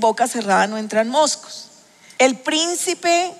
boca 0.00 0.26
cerrada 0.26 0.66
no 0.66 0.78
entran 0.78 1.08
moscos. 1.08 1.68
El 2.18 2.38
príncipe 2.38 3.32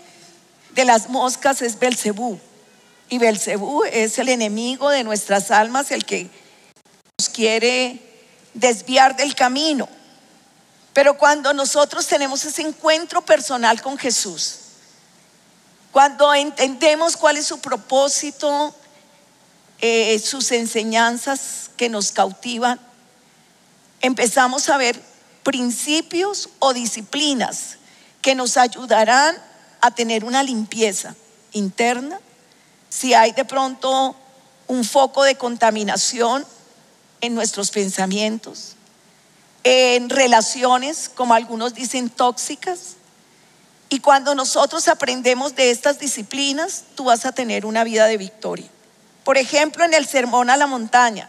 de 0.74 0.84
las 0.84 1.08
moscas 1.08 1.62
es 1.62 1.78
Belcebú. 1.78 2.38
Y 3.08 3.18
Belcebú 3.18 3.84
es 3.84 4.18
el 4.18 4.28
enemigo 4.28 4.88
de 4.90 5.02
nuestras 5.02 5.50
almas, 5.50 5.90
el 5.90 6.04
que 6.04 6.30
nos 7.18 7.28
quiere 7.28 8.00
desviar 8.54 9.16
del 9.16 9.34
camino. 9.34 9.88
Pero 10.92 11.18
cuando 11.18 11.52
nosotros 11.52 12.06
tenemos 12.06 12.44
ese 12.44 12.62
encuentro 12.62 13.22
personal 13.22 13.80
con 13.82 13.98
Jesús, 13.98 14.56
cuando 15.92 16.32
entendemos 16.34 17.16
cuál 17.16 17.36
es 17.36 17.46
su 17.46 17.58
propósito, 17.58 18.74
eh, 19.80 20.18
sus 20.18 20.52
enseñanzas 20.52 21.70
que 21.76 21.88
nos 21.88 22.12
cautivan, 22.12 22.78
empezamos 24.00 24.68
a 24.68 24.76
ver 24.76 25.09
principios 25.42 26.48
o 26.58 26.72
disciplinas 26.72 27.78
que 28.22 28.34
nos 28.34 28.56
ayudarán 28.56 29.36
a 29.80 29.90
tener 29.90 30.24
una 30.24 30.42
limpieza 30.42 31.14
interna. 31.52 32.20
Si 32.88 33.14
hay 33.14 33.32
de 33.32 33.44
pronto 33.44 34.14
un 34.66 34.84
foco 34.84 35.24
de 35.24 35.36
contaminación 35.36 36.44
en 37.20 37.34
nuestros 37.34 37.70
pensamientos, 37.70 38.76
en 39.64 40.08
relaciones, 40.08 41.10
como 41.14 41.34
algunos 41.34 41.74
dicen, 41.74 42.08
tóxicas. 42.08 42.96
Y 43.88 44.00
cuando 44.00 44.34
nosotros 44.34 44.88
aprendemos 44.88 45.54
de 45.54 45.70
estas 45.70 45.98
disciplinas, 45.98 46.84
tú 46.94 47.04
vas 47.04 47.26
a 47.26 47.32
tener 47.32 47.66
una 47.66 47.84
vida 47.84 48.06
de 48.06 48.16
victoria. 48.16 48.68
Por 49.24 49.36
ejemplo, 49.36 49.84
en 49.84 49.94
el 49.94 50.06
Sermón 50.06 50.50
a 50.50 50.56
la 50.56 50.66
Montaña 50.66 51.28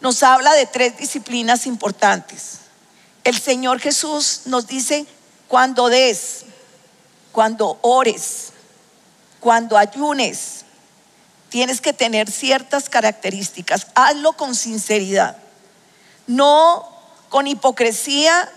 nos 0.00 0.22
habla 0.22 0.52
de 0.54 0.66
tres 0.66 0.98
disciplinas 0.98 1.66
importantes. 1.66 2.63
El 3.24 3.40
Señor 3.40 3.80
Jesús 3.80 4.42
nos 4.44 4.66
dice, 4.66 5.06
cuando 5.48 5.88
des, 5.88 6.44
cuando 7.32 7.78
ores, 7.80 8.52
cuando 9.40 9.76
ayunes, 9.78 10.64
tienes 11.48 11.80
que 11.80 11.92
tener 11.92 12.30
ciertas 12.30 12.88
características. 12.88 13.86
Hazlo 13.94 14.34
con 14.34 14.54
sinceridad, 14.54 15.36
no 16.26 16.86
con 17.30 17.46
hipocresía, 17.46 18.50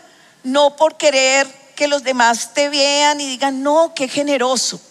no 0.44 0.76
por 0.76 0.98
querer 0.98 1.48
que 1.76 1.88
los 1.88 2.04
demás 2.04 2.54
te 2.54 2.70
vean 2.70 3.22
y 3.22 3.28
digan, 3.28 3.64
no, 3.64 3.94
qué 3.96 4.08
generoso. 4.08 4.82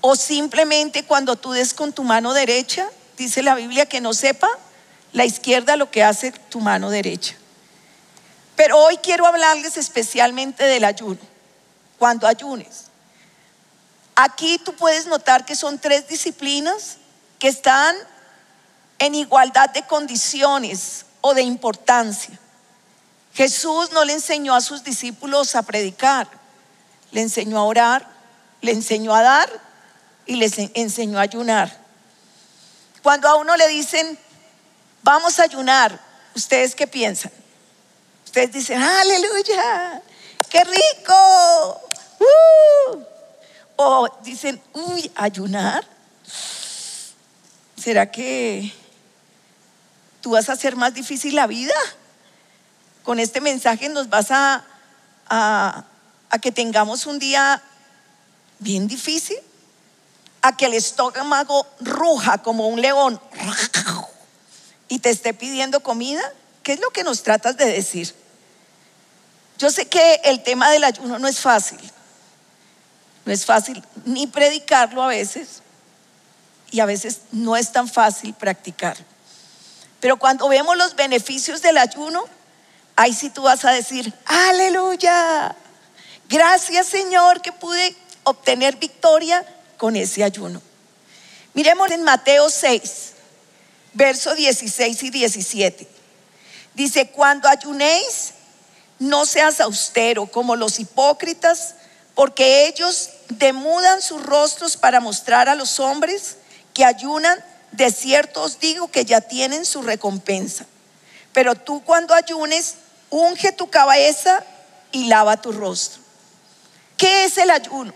O 0.00 0.16
simplemente 0.16 1.04
cuando 1.04 1.36
tú 1.36 1.52
des 1.52 1.74
con 1.74 1.92
tu 1.92 2.04
mano 2.04 2.32
derecha, 2.32 2.88
dice 3.16 3.42
la 3.42 3.54
Biblia 3.54 3.86
que 3.86 4.00
no 4.00 4.14
sepa 4.14 4.48
la 5.12 5.24
izquierda 5.24 5.76
lo 5.76 5.90
que 5.90 6.02
hace 6.02 6.32
tu 6.32 6.60
mano 6.60 6.90
derecha. 6.90 7.36
Pero 8.56 8.78
hoy 8.78 8.96
quiero 8.98 9.26
hablarles 9.26 9.76
especialmente 9.76 10.64
del 10.64 10.84
ayuno, 10.84 11.20
cuando 11.98 12.26
ayunes. 12.26 12.84
Aquí 14.14 14.58
tú 14.58 14.74
puedes 14.74 15.06
notar 15.06 15.44
que 15.44 15.56
son 15.56 15.78
tres 15.78 16.06
disciplinas 16.08 16.98
que 17.38 17.48
están 17.48 17.96
en 18.98 19.14
igualdad 19.14 19.70
de 19.70 19.82
condiciones 19.86 21.06
o 21.20 21.34
de 21.34 21.42
importancia. 21.42 22.38
Jesús 23.34 23.90
no 23.90 24.04
le 24.04 24.12
enseñó 24.12 24.54
a 24.54 24.60
sus 24.60 24.84
discípulos 24.84 25.56
a 25.56 25.62
predicar, 25.62 26.28
le 27.10 27.22
enseñó 27.22 27.58
a 27.58 27.64
orar, 27.64 28.08
le 28.60 28.70
enseñó 28.70 29.14
a 29.14 29.22
dar 29.22 29.50
y 30.26 30.36
les 30.36 30.54
enseñó 30.58 31.18
a 31.18 31.22
ayunar. 31.22 31.76
Cuando 33.02 33.28
a 33.28 33.34
uno 33.34 33.56
le 33.56 33.66
dicen, 33.66 34.16
vamos 35.02 35.40
a 35.40 35.42
ayunar, 35.42 36.00
¿ustedes 36.34 36.76
qué 36.76 36.86
piensan? 36.86 37.32
Ustedes 38.34 38.50
dicen, 38.50 38.82
aleluya, 38.82 40.02
qué 40.50 40.64
rico. 40.64 41.80
Uh". 42.18 43.04
O 43.76 44.08
dicen, 44.24 44.60
uy, 44.72 45.08
ayunar. 45.14 45.86
¿Será 47.76 48.10
que 48.10 48.74
tú 50.20 50.30
vas 50.30 50.48
a 50.48 50.54
hacer 50.54 50.74
más 50.74 50.92
difícil 50.94 51.36
la 51.36 51.46
vida. 51.46 51.76
Con 53.04 53.20
este 53.20 53.40
mensaje 53.40 53.88
nos 53.88 54.08
vas 54.08 54.32
a, 54.32 54.64
a, 55.28 55.84
que 56.42 56.50
tengamos 56.50 57.06
un 57.06 57.20
día 57.20 57.62
bien 58.58 58.88
difícil, 58.88 59.38
a 60.42 60.56
que 60.56 60.66
el 60.66 60.74
estómago 60.74 61.68
ruja 61.78 62.38
como 62.38 62.66
un 62.66 62.80
león 62.80 63.20
y 64.88 64.98
te 64.98 65.10
esté 65.10 65.34
pidiendo 65.34 65.84
comida. 65.84 66.22
¿Qué 66.64 66.72
es 66.72 66.80
lo 66.80 66.90
que 66.90 67.04
nos 67.04 67.22
tratas 67.22 67.56
de 67.56 67.66
decir? 67.66 68.23
Yo 69.64 69.70
sé 69.70 69.86
que 69.86 70.20
el 70.24 70.42
tema 70.42 70.70
del 70.70 70.84
ayuno 70.84 71.18
no 71.18 71.26
es 71.26 71.40
fácil. 71.40 71.80
No 73.24 73.32
es 73.32 73.46
fácil 73.46 73.82
ni 74.04 74.26
predicarlo 74.26 75.02
a 75.02 75.06
veces 75.06 75.62
y 76.70 76.80
a 76.80 76.84
veces 76.84 77.20
no 77.32 77.56
es 77.56 77.72
tan 77.72 77.88
fácil 77.88 78.34
practicarlo. 78.34 79.06
Pero 80.00 80.18
cuando 80.18 80.48
vemos 80.48 80.76
los 80.76 80.94
beneficios 80.94 81.62
del 81.62 81.78
ayuno, 81.78 82.24
ahí 82.94 83.14
sí 83.14 83.30
tú 83.30 83.44
vas 83.44 83.64
a 83.64 83.70
decir, 83.70 84.12
aleluya, 84.26 85.56
gracias 86.28 86.86
Señor 86.86 87.40
que 87.40 87.52
pude 87.52 87.96
obtener 88.24 88.76
victoria 88.76 89.46
con 89.78 89.96
ese 89.96 90.24
ayuno. 90.24 90.60
Miremos 91.54 91.90
en 91.90 92.02
Mateo 92.02 92.50
6, 92.50 93.12
versos 93.94 94.36
16 94.36 95.02
y 95.04 95.08
17. 95.08 95.88
Dice, 96.74 97.08
cuando 97.12 97.48
ayunéis, 97.48 98.33
no 99.04 99.26
seas 99.26 99.60
austero 99.60 100.26
como 100.26 100.56
los 100.56 100.80
hipócritas, 100.80 101.74
porque 102.14 102.66
ellos 102.66 103.10
demudan 103.28 104.02
sus 104.02 104.22
rostros 104.22 104.76
para 104.76 105.00
mostrar 105.00 105.48
a 105.48 105.54
los 105.54 105.80
hombres 105.80 106.36
que 106.72 106.84
ayunan 106.84 107.42
de 107.72 107.90
cierto 107.90 108.42
os 108.42 108.60
digo 108.60 108.88
que 108.88 109.04
ya 109.04 109.20
tienen 109.20 109.64
su 109.64 109.82
recompensa. 109.82 110.64
Pero 111.32 111.56
tú 111.56 111.82
cuando 111.84 112.14
ayunes, 112.14 112.74
unge 113.10 113.50
tu 113.50 113.68
cabeza 113.68 114.44
y 114.92 115.06
lava 115.06 115.40
tu 115.40 115.50
rostro. 115.50 116.00
¿Qué 116.96 117.24
es 117.24 117.36
el 117.38 117.50
ayuno? 117.50 117.92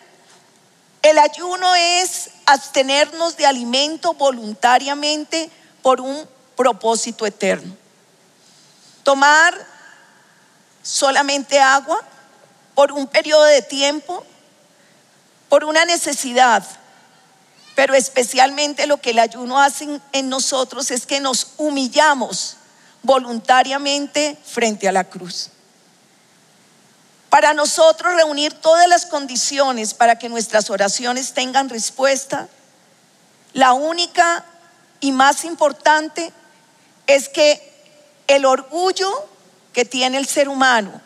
El 1.03 1.19
ayuno 1.19 1.77
es 1.77 2.31
abstenernos 2.45 3.37
de 3.37 3.47
alimento 3.47 4.15
voluntariamente 4.15 5.49
por 5.81 6.01
un 6.01 6.29
propósito 6.57 7.25
eterno. 7.25 7.77
Tomar 9.05 9.55
solamente 10.83 11.61
agua 11.61 12.03
por 12.75 12.93
un 12.93 13.07
periodo 13.07 13.45
de 13.45 13.63
tiempo, 13.63 14.25
por 15.49 15.65
una 15.65 15.85
necesidad, 15.85 16.65
pero 17.75 17.95
especialmente 17.95 18.87
lo 18.87 19.01
que 19.01 19.11
el 19.11 19.19
ayuno 19.19 19.61
hace 19.61 20.01
en 20.13 20.29
nosotros 20.29 20.91
es 20.91 21.07
que 21.07 21.21
nos 21.21 21.55
humillamos 21.57 22.57
voluntariamente 23.03 24.37
frente 24.45 24.89
a 24.89 24.93
la 24.93 25.05
cruz. 25.05 25.51
Para 27.31 27.53
nosotros 27.53 28.15
reunir 28.15 28.55
todas 28.55 28.89
las 28.89 29.07
condiciones 29.07 29.93
para 29.95 30.19
que 30.19 30.29
nuestras 30.29 30.71
oraciones 30.71 31.35
tengan 31.35 31.69
respuesta, 31.69 32.49
la 33.53 33.73
única 33.73 34.45
y 35.01 35.13
más 35.13 35.45
importante 35.45 36.33
es 37.07 37.29
que 37.29 37.69
el 38.27 38.45
orgullo 38.45 39.29
que 39.73 39.85
tiene 39.85 40.19
el 40.19 40.27
ser 40.27 40.49
humano, 40.49 41.01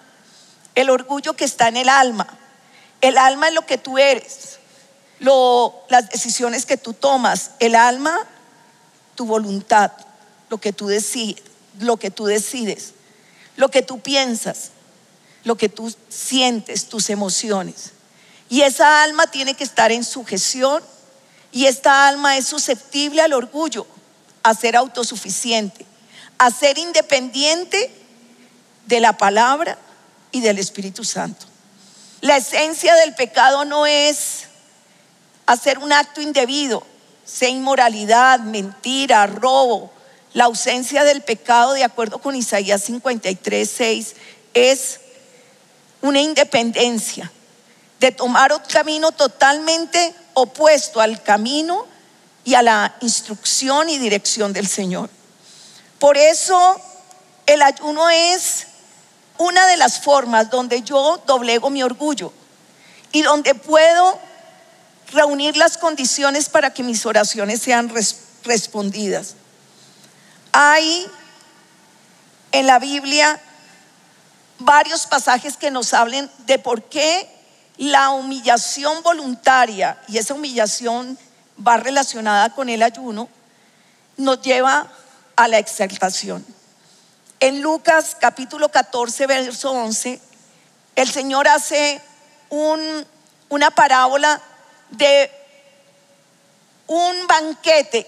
el 0.74 0.90
orgullo 0.90 1.34
que 1.34 1.44
está 1.44 1.68
en 1.68 1.76
el 1.76 1.88
alma, 1.88 2.26
el 3.00 3.18
alma 3.18 3.48
es 3.48 3.54
lo 3.54 3.66
que 3.66 3.78
tú 3.78 3.98
eres, 3.98 4.58
las 5.88 6.08
decisiones 6.10 6.66
que 6.66 6.76
tú 6.76 6.92
tomas, 6.92 7.50
el 7.60 7.74
alma, 7.74 8.26
tu 9.14 9.26
voluntad, 9.26 9.92
lo 10.48 10.58
que 10.58 10.72
tú 10.72 10.86
decides, 10.86 11.42
lo 11.78 11.96
que 11.96 12.10
tú 12.10 12.26
decides, 12.26 12.94
lo 13.56 13.70
que 13.70 13.82
tú 13.82 14.00
piensas, 14.00 14.70
lo 15.44 15.56
que 15.56 15.68
tú 15.68 15.94
sientes, 16.08 16.87
tus 16.87 17.10
emociones. 17.10 17.92
Y 18.48 18.62
esa 18.62 19.02
alma 19.02 19.26
tiene 19.26 19.54
que 19.54 19.64
estar 19.64 19.92
en 19.92 20.04
sujeción 20.04 20.82
y 21.52 21.66
esta 21.66 22.08
alma 22.08 22.37
es 22.37 22.46
susceptible 22.46 23.22
al 23.22 23.32
orgullo, 23.32 23.87
a 24.42 24.54
ser 24.54 24.76
autosuficiente, 24.76 25.87
a 26.38 26.50
ser 26.50 26.78
independiente 26.78 28.01
de 28.87 29.00
la 29.00 29.17
palabra 29.17 29.79
y 30.31 30.40
del 30.40 30.58
Espíritu 30.58 31.05
Santo. 31.05 31.46
La 32.20 32.37
esencia 32.37 32.94
del 32.94 33.14
pecado 33.14 33.64
no 33.64 33.87
es 33.87 34.44
hacer 35.46 35.79
un 35.79 35.93
acto 35.93 36.20
indebido, 36.20 36.87
sea 37.25 37.49
inmoralidad, 37.49 38.40
mentira, 38.40 39.26
robo, 39.26 39.90
la 40.34 40.44
ausencia 40.44 41.05
del 41.05 41.23
pecado, 41.23 41.73
de 41.73 41.84
acuerdo 41.84 42.19
con 42.19 42.34
Isaías 42.34 42.82
53, 42.84 43.69
6, 43.69 44.14
es 44.55 45.00
una 46.00 46.20
independencia 46.20 47.31
de 48.00 48.12
tomar 48.12 48.52
un 48.52 48.61
camino 48.61 49.12
totalmente 49.12 50.14
opuesto 50.35 51.00
al 51.00 51.23
camino 51.23 51.87
y 52.44 52.55
a 52.55 52.62
la 52.62 52.96
instrucción 53.00 53.88
y 53.88 53.99
dirección 53.99 54.52
del 54.52 54.67
Señor. 54.67 55.11
Por 55.99 56.17
eso 56.17 56.81
el 57.46 57.62
ayuno 57.62 58.08
es 58.11 58.67
una 59.42 59.66
de 59.66 59.76
las 59.76 60.00
formas 60.00 60.50
donde 60.50 60.82
yo 60.82 61.20
doblego 61.26 61.68
mi 61.68 61.82
orgullo 61.82 62.32
y 63.10 63.22
donde 63.22 63.54
puedo 63.54 64.18
reunir 65.12 65.56
las 65.56 65.76
condiciones 65.76 66.48
para 66.48 66.72
que 66.72 66.82
mis 66.82 67.04
oraciones 67.04 67.60
sean 67.60 67.92
respondidas. 68.44 69.34
Hay 70.52 71.06
en 72.52 72.66
la 72.66 72.78
Biblia 72.78 73.40
varios 74.58 75.06
pasajes 75.06 75.56
que 75.56 75.70
nos 75.70 75.92
hablen 75.92 76.30
de 76.46 76.58
por 76.58 76.84
qué 76.84 77.28
la 77.78 78.10
humillación 78.10 79.02
voluntaria, 79.02 79.98
y 80.06 80.18
esa 80.18 80.34
humillación 80.34 81.18
va 81.66 81.78
relacionada 81.78 82.54
con 82.54 82.68
el 82.68 82.82
ayuno, 82.82 83.28
nos 84.16 84.40
lleva 84.40 84.86
a 85.34 85.48
la 85.48 85.58
exaltación. 85.58 86.44
En 87.42 87.60
Lucas 87.60 88.16
capítulo 88.20 88.68
14, 88.68 89.26
verso 89.26 89.72
11, 89.72 90.20
el 90.94 91.10
Señor 91.10 91.48
hace 91.48 92.00
una 92.48 93.70
parábola 93.72 94.40
de 94.90 95.28
un 96.86 97.26
banquete, 97.26 98.06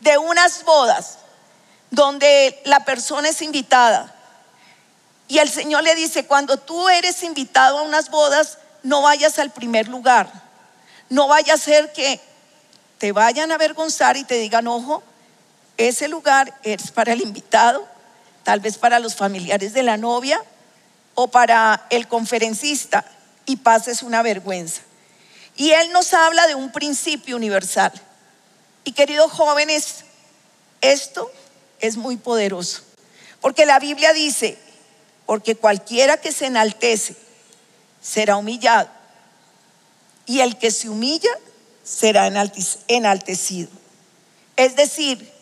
de 0.00 0.18
unas 0.18 0.66
bodas, 0.66 1.16
donde 1.90 2.60
la 2.66 2.84
persona 2.84 3.30
es 3.30 3.40
invitada. 3.40 4.14
Y 5.28 5.38
el 5.38 5.48
Señor 5.48 5.82
le 5.82 5.94
dice, 5.94 6.26
cuando 6.26 6.58
tú 6.58 6.90
eres 6.90 7.22
invitado 7.22 7.78
a 7.78 7.82
unas 7.84 8.10
bodas, 8.10 8.58
no 8.82 9.00
vayas 9.00 9.38
al 9.38 9.50
primer 9.50 9.88
lugar. 9.88 10.30
No 11.08 11.26
vaya 11.26 11.54
a 11.54 11.56
ser 11.56 11.90
que 11.94 12.20
te 12.98 13.12
vayan 13.12 13.50
a 13.50 13.54
avergonzar 13.54 14.18
y 14.18 14.24
te 14.24 14.34
digan, 14.34 14.66
ojo, 14.66 15.02
ese 15.78 16.06
lugar 16.06 16.52
es 16.64 16.90
para 16.90 17.14
el 17.14 17.22
invitado, 17.22 17.96
tal 18.48 18.60
vez 18.60 18.78
para 18.78 18.98
los 18.98 19.14
familiares 19.14 19.74
de 19.74 19.82
la 19.82 19.98
novia 19.98 20.42
o 21.14 21.28
para 21.28 21.86
el 21.90 22.08
conferencista 22.08 23.04
y 23.44 23.56
pases 23.56 24.02
una 24.02 24.22
vergüenza. 24.22 24.80
Y 25.54 25.72
Él 25.72 25.92
nos 25.92 26.14
habla 26.14 26.46
de 26.46 26.54
un 26.54 26.72
principio 26.72 27.36
universal. 27.36 27.92
Y 28.84 28.92
queridos 28.92 29.32
jóvenes, 29.32 29.96
esto 30.80 31.30
es 31.80 31.98
muy 31.98 32.16
poderoso. 32.16 32.84
Porque 33.42 33.66
la 33.66 33.78
Biblia 33.78 34.14
dice, 34.14 34.56
porque 35.26 35.54
cualquiera 35.54 36.16
que 36.16 36.32
se 36.32 36.46
enaltece 36.46 37.16
será 38.00 38.38
humillado. 38.38 38.88
Y 40.24 40.40
el 40.40 40.56
que 40.56 40.70
se 40.70 40.88
humilla 40.88 41.38
será 41.84 42.26
enaltecido. 42.88 43.68
Es 44.56 44.74
decir, 44.74 45.37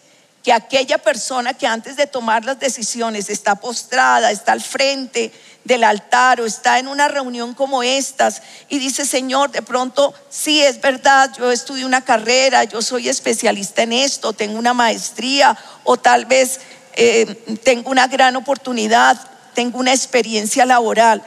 que 0.47 0.53
aquella 0.53 0.99
persona 0.99 1.55
que 1.55 1.67
antes 1.67 1.97
de 1.97 2.07
tomar 2.07 2.45
las 2.45 2.61
decisiones 2.61 3.31
está 3.31 3.57
postrada, 3.57 4.31
está 4.31 4.53
al 4.53 4.61
frente 4.61 5.33
del 5.65 5.83
altar 5.83 6.41
o 6.41 6.47
está 6.47 6.79
en 6.79 6.87
una 6.87 7.09
reunión 7.09 7.53
como 7.53 7.83
estas 7.83 8.43
y 8.69 8.79
dice, 8.79 9.05
Señor, 9.05 9.51
de 9.51 9.63
pronto, 9.63 10.15
sí, 10.31 10.63
es 10.63 10.81
verdad, 10.81 11.33
yo 11.37 11.51
estudié 11.51 11.85
una 11.85 12.05
carrera, 12.05 12.63
yo 12.63 12.81
soy 12.81 13.09
especialista 13.09 13.83
en 13.83 13.93
esto, 13.93 14.35
tengo 14.35 14.57
una 14.57 14.73
maestría 14.73 15.59
o 15.83 15.97
tal 15.97 16.27
vez 16.27 16.61
eh, 16.95 17.59
tengo 17.65 17.91
una 17.91 18.07
gran 18.07 18.37
oportunidad, 18.37 19.19
tengo 19.53 19.81
una 19.81 19.93
experiencia 19.93 20.65
laboral, 20.65 21.25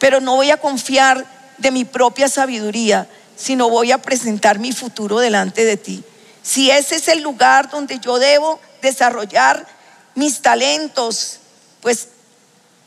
pero 0.00 0.20
no 0.20 0.34
voy 0.34 0.50
a 0.50 0.56
confiar 0.56 1.24
de 1.58 1.70
mi 1.70 1.84
propia 1.84 2.28
sabiduría, 2.28 3.06
sino 3.36 3.70
voy 3.70 3.92
a 3.92 4.02
presentar 4.02 4.58
mi 4.58 4.72
futuro 4.72 5.20
delante 5.20 5.64
de 5.64 5.76
ti. 5.76 6.04
Si 6.46 6.70
ese 6.70 6.94
es 6.94 7.08
el 7.08 7.22
lugar 7.22 7.68
donde 7.70 7.98
yo 7.98 8.20
debo 8.20 8.60
desarrollar 8.80 9.66
mis 10.14 10.42
talentos, 10.42 11.40
pues 11.80 12.08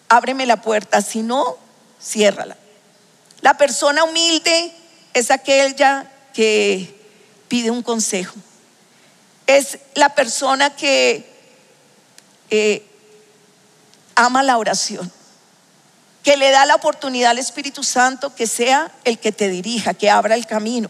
ábreme 0.07 0.45
la 0.45 0.61
puerta, 0.61 1.01
si 1.01 1.23
no, 1.23 1.57
ciérrala. 2.01 2.55
La 3.41 3.57
persona 3.57 4.05
humilde 4.05 4.73
es 5.13 5.29
aquella 5.29 6.09
que 6.33 6.97
pide 7.49 7.69
un 7.69 7.83
consejo. 7.83 8.35
Es 9.45 9.79
la 9.93 10.15
persona 10.15 10.73
que 10.73 11.29
eh, 12.49 12.87
ama 14.15 14.41
la 14.41 14.57
oración, 14.57 15.11
que 16.23 16.37
le 16.37 16.49
da 16.51 16.65
la 16.65 16.75
oportunidad 16.75 17.31
al 17.31 17.39
Espíritu 17.39 17.83
Santo 17.83 18.33
que 18.33 18.47
sea 18.47 18.89
el 19.03 19.19
que 19.19 19.33
te 19.33 19.49
dirija, 19.49 19.93
que 19.93 20.09
abra 20.09 20.35
el 20.35 20.47
camino. 20.47 20.89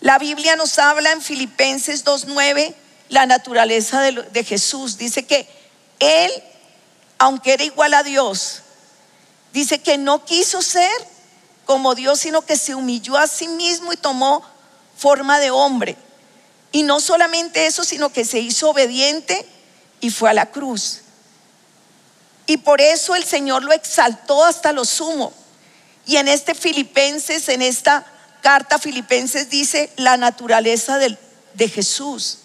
La 0.00 0.18
Biblia 0.18 0.56
nos 0.56 0.78
habla 0.78 1.12
en 1.12 1.20
Filipenses 1.20 2.04
2.9 2.04 2.74
la 3.10 3.26
naturaleza 3.26 4.00
de, 4.00 4.44
Jesús. 4.44 4.96
Dice 4.96 5.26
que 5.26 5.46
Él 5.98 6.30
aunque 7.20 7.52
era 7.52 7.64
igual 7.64 7.92
a 7.92 8.02
Dios, 8.02 8.62
dice 9.52 9.78
que 9.78 9.98
no 9.98 10.24
quiso 10.24 10.62
ser 10.62 10.90
como 11.66 11.94
Dios, 11.94 12.20
sino 12.20 12.40
que 12.40 12.56
se 12.56 12.74
humilló 12.74 13.18
a 13.18 13.26
sí 13.26 13.46
mismo 13.46 13.92
y 13.92 13.98
tomó 13.98 14.42
forma 14.96 15.38
de 15.38 15.50
hombre. 15.50 15.98
Y 16.72 16.82
no 16.82 16.98
solamente 16.98 17.66
eso, 17.66 17.84
sino 17.84 18.10
que 18.10 18.24
se 18.24 18.38
hizo 18.38 18.70
obediente 18.70 19.46
y 20.00 20.08
fue 20.08 20.30
a 20.30 20.32
la 20.32 20.50
cruz. 20.50 21.00
Y 22.46 22.56
por 22.56 22.80
eso 22.80 23.14
el 23.14 23.24
Señor 23.24 23.64
lo 23.64 23.72
exaltó 23.72 24.42
hasta 24.42 24.72
lo 24.72 24.86
sumo. 24.86 25.34
Y 26.06 26.16
en 26.16 26.26
este 26.26 26.54
Filipenses, 26.54 27.50
en 27.50 27.60
esta 27.60 28.06
carta 28.40 28.78
Filipenses 28.78 29.50
dice 29.50 29.92
la 29.96 30.16
naturaleza 30.16 30.98
de, 30.98 31.16
de 31.54 31.68
Jesús, 31.68 32.38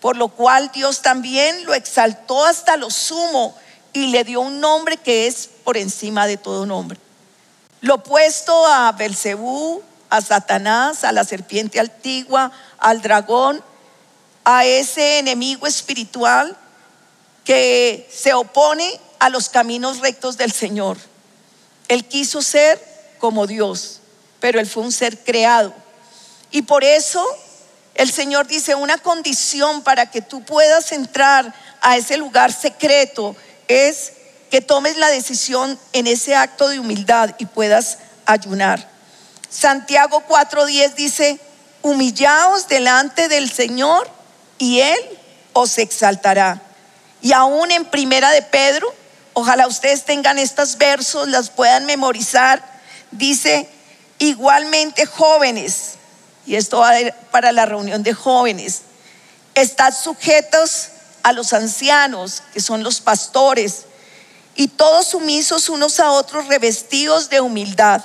por 0.00 0.16
lo 0.16 0.28
cual 0.28 0.70
Dios 0.72 1.02
también 1.02 1.64
lo 1.64 1.74
exaltó 1.74 2.44
hasta 2.44 2.76
lo 2.76 2.90
sumo 2.90 3.56
y 3.92 4.08
le 4.08 4.24
dio 4.24 4.40
un 4.40 4.60
nombre 4.60 4.96
que 4.96 5.26
es 5.26 5.48
por 5.64 5.76
encima 5.76 6.26
de 6.26 6.36
todo 6.36 6.66
nombre. 6.66 6.98
Lo 7.80 7.94
opuesto 7.94 8.66
a 8.66 8.92
Belcebú, 8.92 9.82
a 10.10 10.20
Satanás, 10.20 11.04
a 11.04 11.12
la 11.12 11.24
serpiente 11.24 11.80
antigua, 11.80 12.52
al 12.78 13.02
dragón, 13.02 13.62
a 14.44 14.64
ese 14.64 15.18
enemigo 15.18 15.66
espiritual 15.66 16.56
que 17.44 18.08
se 18.12 18.34
opone 18.34 19.00
a 19.18 19.30
los 19.30 19.48
caminos 19.48 20.00
rectos 20.00 20.36
del 20.36 20.52
Señor. 20.52 20.98
Él 21.88 22.04
quiso 22.04 22.42
ser 22.42 22.80
como 23.18 23.46
Dios, 23.46 23.95
pero 24.46 24.60
él 24.60 24.68
fue 24.68 24.84
un 24.84 24.92
ser 24.92 25.18
creado. 25.24 25.74
Y 26.52 26.62
por 26.62 26.84
eso 26.84 27.26
el 27.96 28.12
Señor 28.12 28.46
dice, 28.46 28.76
una 28.76 28.96
condición 28.96 29.82
para 29.82 30.08
que 30.08 30.22
tú 30.22 30.44
puedas 30.44 30.92
entrar 30.92 31.52
a 31.80 31.96
ese 31.96 32.16
lugar 32.16 32.52
secreto 32.52 33.34
es 33.66 34.12
que 34.48 34.60
tomes 34.60 34.98
la 34.98 35.08
decisión 35.08 35.76
en 35.92 36.06
ese 36.06 36.36
acto 36.36 36.68
de 36.68 36.78
humildad 36.78 37.34
y 37.38 37.46
puedas 37.46 37.98
ayunar. 38.24 38.88
Santiago 39.50 40.22
4:10 40.28 40.94
dice, 40.94 41.40
humillaos 41.82 42.68
delante 42.68 43.26
del 43.26 43.50
Señor 43.50 44.08
y 44.58 44.78
Él 44.78 45.00
os 45.54 45.76
exaltará. 45.78 46.62
Y 47.20 47.32
aún 47.32 47.72
en 47.72 47.84
primera 47.84 48.30
de 48.30 48.42
Pedro, 48.42 48.94
ojalá 49.32 49.66
ustedes 49.66 50.04
tengan 50.04 50.38
estos 50.38 50.78
versos, 50.78 51.26
las 51.26 51.50
puedan 51.50 51.84
memorizar, 51.84 52.62
dice, 53.10 53.68
igualmente 54.18 55.06
jóvenes, 55.06 55.94
y 56.46 56.56
esto 56.56 56.78
va 56.78 56.92
para 57.30 57.52
la 57.52 57.66
reunión 57.66 58.02
de 58.02 58.14
jóvenes, 58.14 58.82
estad 59.54 59.94
sujetos 59.94 60.88
a 61.22 61.32
los 61.32 61.52
ancianos, 61.52 62.42
que 62.52 62.60
son 62.60 62.82
los 62.82 63.00
pastores, 63.00 63.82
y 64.54 64.68
todos 64.68 65.08
sumisos 65.08 65.68
unos 65.68 66.00
a 66.00 66.12
otros 66.12 66.46
revestidos 66.46 67.28
de 67.28 67.40
humildad, 67.40 68.02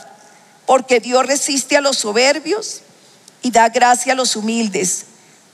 porque 0.65 0.99
Dios 0.99 1.25
resiste 1.25 1.77
a 1.77 1.81
los 1.81 1.97
soberbios 1.97 2.81
y 3.41 3.51
da 3.51 3.69
gracia 3.69 4.13
a 4.13 4.15
los 4.15 4.35
humildes. 4.35 5.05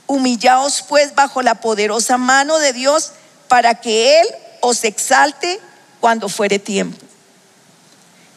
Humillaos 0.08 0.84
pues 0.88 1.14
bajo 1.14 1.42
la 1.42 1.56
poderosa 1.56 2.18
mano 2.18 2.58
de 2.60 2.74
Dios 2.74 3.12
para 3.48 3.76
que 3.76 4.20
Él 4.22 4.28
os 4.62 4.84
exalte 4.84 5.60
cuando 6.00 6.30
fuere 6.30 6.60
tiempo. 6.60 6.98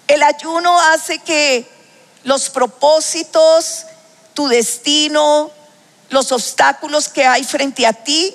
El 0.08 0.22
ayuno 0.22 0.78
hace 0.80 1.18
que 1.18 1.68
los 2.24 2.50
propósitos, 2.50 3.86
tu 4.34 4.48
destino, 4.48 5.50
los 6.10 6.32
obstáculos 6.32 7.08
que 7.08 7.26
hay 7.26 7.44
frente 7.44 7.86
a 7.86 7.92
ti 7.92 8.34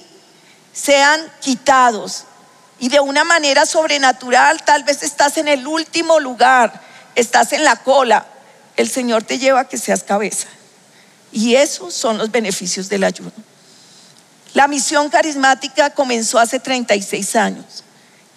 sean 0.73 1.21
quitados. 1.41 2.25
Y 2.79 2.89
de 2.89 2.99
una 2.99 3.23
manera 3.23 3.65
sobrenatural, 3.65 4.63
tal 4.63 4.83
vez 4.83 5.03
estás 5.03 5.37
en 5.37 5.47
el 5.47 5.65
último 5.65 6.19
lugar, 6.19 6.81
estás 7.15 7.53
en 7.53 7.63
la 7.63 7.77
cola, 7.77 8.27
el 8.75 8.89
Señor 8.89 9.23
te 9.23 9.39
lleva 9.39 9.61
a 9.61 9.67
que 9.67 9.77
seas 9.77 10.03
cabeza. 10.03 10.47
Y 11.31 11.55
esos 11.55 11.93
son 11.93 12.17
los 12.17 12.31
beneficios 12.31 12.89
del 12.89 13.03
ayuno. 13.03 13.31
La 14.53 14.67
misión 14.67 15.09
carismática 15.09 15.89
comenzó 15.89 16.39
hace 16.39 16.59
36 16.59 17.35
años. 17.35 17.83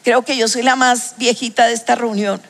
Creo 0.02 0.22
que 0.22 0.36
yo 0.36 0.48
soy 0.48 0.62
la 0.62 0.74
más 0.74 1.14
viejita 1.16 1.66
de 1.66 1.74
esta 1.74 1.94
reunión. 1.94 2.40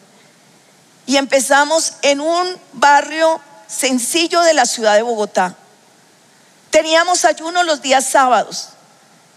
Y 1.09 1.17
empezamos 1.17 1.95
en 2.03 2.21
un 2.21 2.61
barrio 2.75 3.41
sencillo 3.67 4.43
de 4.43 4.53
la 4.53 4.67
ciudad 4.67 4.95
de 4.95 5.00
Bogotá. 5.00 5.57
Teníamos 6.69 7.25
ayuno 7.25 7.62
los 7.62 7.81
días 7.81 8.05
sábados. 8.05 8.69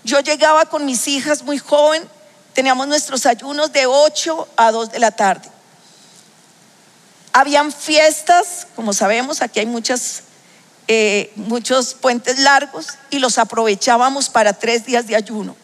Yo 0.03 0.19
llegaba 0.19 0.65
con 0.65 0.85
mis 0.85 1.07
hijas 1.07 1.43
muy 1.43 1.59
joven, 1.59 2.05
teníamos 2.51 2.89
nuestros 2.89 3.25
ayunos 3.25 3.71
de 3.71 3.85
8 3.85 4.49
a 4.57 4.69
2 4.69 4.91
de 4.91 4.99
la 4.99 5.11
tarde. 5.11 5.49
Habían 7.31 7.71
fiestas, 7.71 8.67
como 8.75 8.91
sabemos, 8.91 9.41
aquí 9.41 9.61
hay 9.61 9.65
muchas, 9.65 10.23
eh, 10.89 11.31
muchos 11.37 11.93
puentes 11.93 12.37
largos 12.39 12.87
y 13.09 13.19
los 13.19 13.37
aprovechábamos 13.37 14.27
para 14.27 14.51
tres 14.51 14.85
días 14.85 15.07
de 15.07 15.15
ayuno. 15.15 15.55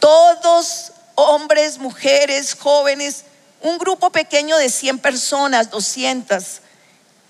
Todos, 0.00 0.92
hombres, 1.14 1.78
mujeres, 1.78 2.54
jóvenes, 2.60 3.24
un 3.62 3.78
grupo 3.78 4.10
pequeño 4.10 4.56
de 4.56 4.70
100 4.70 4.98
personas, 4.98 5.70
200. 5.70 6.60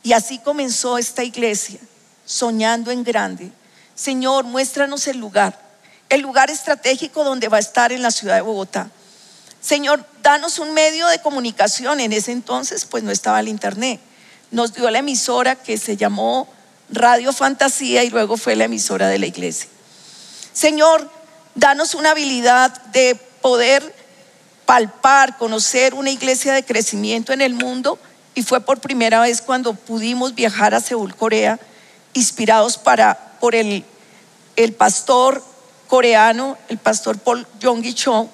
Y 0.03 0.13
así 0.13 0.39
comenzó 0.39 0.99
esta 0.99 1.25
iglesia, 1.25 1.79
soñando 2.25 2.91
en 2.91 3.05
grande. 3.05 3.51
Señor, 3.95 4.45
muéstranos 4.45 5.07
el 5.09 5.19
lugar, 5.19 5.61
el 6.09 6.21
lugar 6.23 6.51
estratégico 6.51 7.25
donde 7.25 7.49
va 7.49 7.59
a 7.59 7.61
estar 7.61 7.93
en 7.93 8.03
la 8.03 8.11
ciudad 8.11 8.37
de 8.37 8.41
Bogotá. 8.41 8.91
Señor, 9.61 10.05
danos 10.23 10.59
un 10.59 10.73
medio 10.73 11.07
de 11.09 11.21
comunicación. 11.21 12.01
En 12.01 12.13
ese 12.13 12.33
entonces, 12.33 12.87
pues 12.87 13.03
no 13.03 13.11
estaba 13.11 13.41
el 13.41 13.49
internet. 13.49 14.01
Nos 14.51 14.73
dio 14.73 14.91
la 14.91 15.01
emisora 15.01 15.57
que 15.57 15.77
se 15.77 15.97
llamó 15.97 16.49
Radio 16.89 17.33
Fantasía 17.33 18.03
y 18.03 18.11
luego 18.11 18.37
fue 18.37 18.57
la 18.57 18.65
emisora 18.65 19.09
de 19.09 19.19
la 19.19 19.27
iglesia. 19.27 19.69
Señor, 20.53 21.11
danos 21.55 21.95
una 21.95 22.13
habilidad 22.13 22.71
de 22.87 23.15
poder 23.43 23.95
palpar, 24.71 25.37
conocer 25.37 25.95
una 25.95 26.11
iglesia 26.11 26.53
de 26.53 26.65
crecimiento 26.65 27.33
en 27.33 27.41
el 27.41 27.55
mundo. 27.55 27.99
Y 28.37 28.45
fue 28.45 28.61
por 28.61 28.79
primera 28.79 29.19
vez 29.19 29.43
cuando 29.43 29.75
pudimos 29.75 30.37
viajar 30.37 30.77
a 30.77 30.81
Seúl, 30.81 31.17
Corea, 31.17 31.59
inspirados 32.12 32.79
para, 32.79 33.37
por 33.41 33.57
el, 33.57 33.85
el 34.55 34.73
pastor 34.73 35.43
coreano, 35.89 36.57
el 36.69 36.79
pastor 36.79 37.19
Paul 37.19 37.49
Jong-gi 37.61 37.95
Cho, 37.95 38.29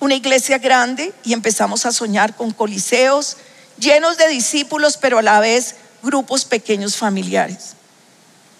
una 0.00 0.14
iglesia 0.14 0.58
grande 0.58 1.14
y 1.24 1.32
empezamos 1.32 1.86
a 1.86 1.92
soñar 1.92 2.36
con 2.36 2.50
coliseos 2.50 3.38
llenos 3.78 4.18
de 4.18 4.28
discípulos, 4.28 4.98
pero 4.98 5.20
a 5.20 5.22
la 5.22 5.40
vez 5.40 5.76
grupos 6.02 6.44
pequeños 6.44 6.98
familiares. 6.98 7.72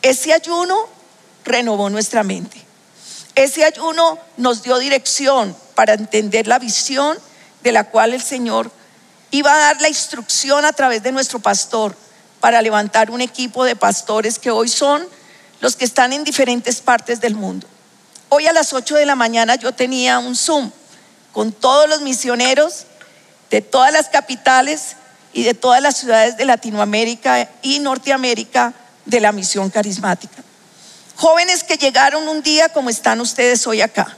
Ese 0.00 0.32
ayuno 0.32 0.88
renovó 1.44 1.90
nuestra 1.90 2.23
mente. 2.23 2.62
Ese 3.34 3.62
ayuno 3.62 4.18
nos 4.38 4.62
dio 4.62 4.78
dirección 4.78 5.54
para 5.75 5.95
entender 5.95 6.47
la 6.47 6.59
visión 6.59 7.19
de 7.62 7.73
la 7.73 7.85
cual 7.85 8.14
el 8.14 8.23
Señor 8.23 8.71
iba 9.31 9.52
a 9.52 9.59
dar 9.59 9.81
la 9.81 9.88
instrucción 9.88 10.64
a 10.64 10.73
través 10.73 11.02
de 11.02 11.12
nuestro 11.12 11.38
pastor 11.40 11.97
para 12.40 12.62
levantar 12.62 13.11
un 13.11 13.21
equipo 13.21 13.64
de 13.64 13.75
pastores 13.75 14.38
que 14.38 14.50
hoy 14.50 14.69
son 14.69 15.07
los 15.61 15.76
que 15.76 15.85
están 15.85 16.12
en 16.12 16.25
diferentes 16.25 16.81
partes 16.81 17.21
del 17.21 17.35
mundo. 17.35 17.66
Hoy 18.28 18.47
a 18.47 18.52
las 18.52 18.73
8 18.73 18.97
de 18.97 19.07
la 19.07 19.16
mañana 19.16 19.57
yo 19.57 19.73
tenía 19.73 20.19
un 20.19 20.37
Zoom 20.37 20.71
con 21.33 21.52
todos 21.52 21.88
los 21.88 22.02
misioneros 22.02 22.85
de 23.50 23.61
todas 23.61 23.93
las 23.93 24.09
capitales 24.09 24.97
y 25.33 25.43
de 25.43 25.54
todas 25.54 25.83
las 25.83 25.97
ciudades 25.97 26.37
de 26.37 26.45
Latinoamérica 26.45 27.49
y 27.62 27.81
Norteamérica 27.81 28.73
de 29.04 29.21
la 29.21 29.33
misión 29.33 29.71
carismática. 29.71 30.43
Jóvenes 31.16 31.64
que 31.64 31.76
llegaron 31.76 32.28
un 32.28 32.43
día 32.43 32.69
como 32.69 32.90
están 32.90 33.21
ustedes 33.21 33.66
hoy 33.66 33.81
acá. 33.81 34.16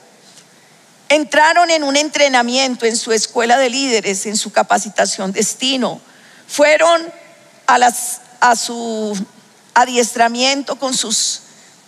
Entraron 1.09 1.71
en 1.71 1.85
un 1.85 1.97
entrenamiento 1.97 2.85
en 2.85 2.97
su 2.97 3.13
escuela 3.13 3.59
de 3.59 3.71
líderes, 3.71 4.27
en 4.27 4.37
su 4.37 4.51
capacitación 4.51 5.33
destino. 5.33 6.01
Fueron 6.49 7.03
a, 7.67 7.79
las, 7.79 8.21
su 8.57 9.17
adiestramiento 9.75 10.77
con 10.77 10.95
sus 10.95 11.43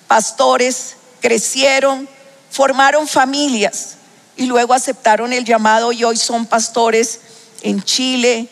pastores, 0.07 0.97
crecieron, 1.21 2.09
formaron 2.51 3.09
familias 3.09 3.97
y 4.37 4.47
luego 4.47 4.73
aceptaron 4.73 5.33
el 5.33 5.45
llamado 5.45 5.91
y 5.93 6.05
hoy 6.05 6.17
son 6.17 6.47
pastores 6.47 7.21
en 7.63 7.83
Chile, 7.83 8.49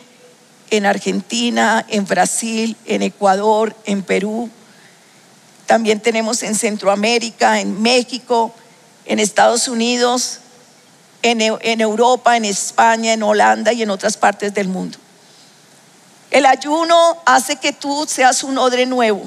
en 0.71 0.85
Argentina, 0.85 1.87
en 1.89 2.07
Brasil, 2.07 2.77
en 2.87 3.03
Ecuador, 3.03 3.75
en 3.85 4.03
Perú. 4.03 4.51
También 5.67 6.01
tenemos 6.01 6.43
en 6.43 6.55
Centroamérica, 6.55 7.61
en 7.61 7.81
México, 7.83 8.53
en 9.05 9.21
Estados 9.21 9.69
Unidos, 9.69 10.41
en, 11.23 11.81
Europa, 11.81 12.37
en 12.37 12.45
España, 12.45 13.13
en 13.13 13.23
Holanda 13.23 13.73
y 13.73 13.83
en 13.83 13.91
otras 13.91 14.17
partes 14.17 14.55
del 14.55 14.69
mundo. 14.69 14.99
El 16.31 16.47
ayuno 16.47 17.19
hace 17.25 17.57
que 17.57 17.73
tú 17.73 18.07
seas 18.09 18.43
un 18.43 18.59
odre 18.59 18.87
nuevo 18.87 19.23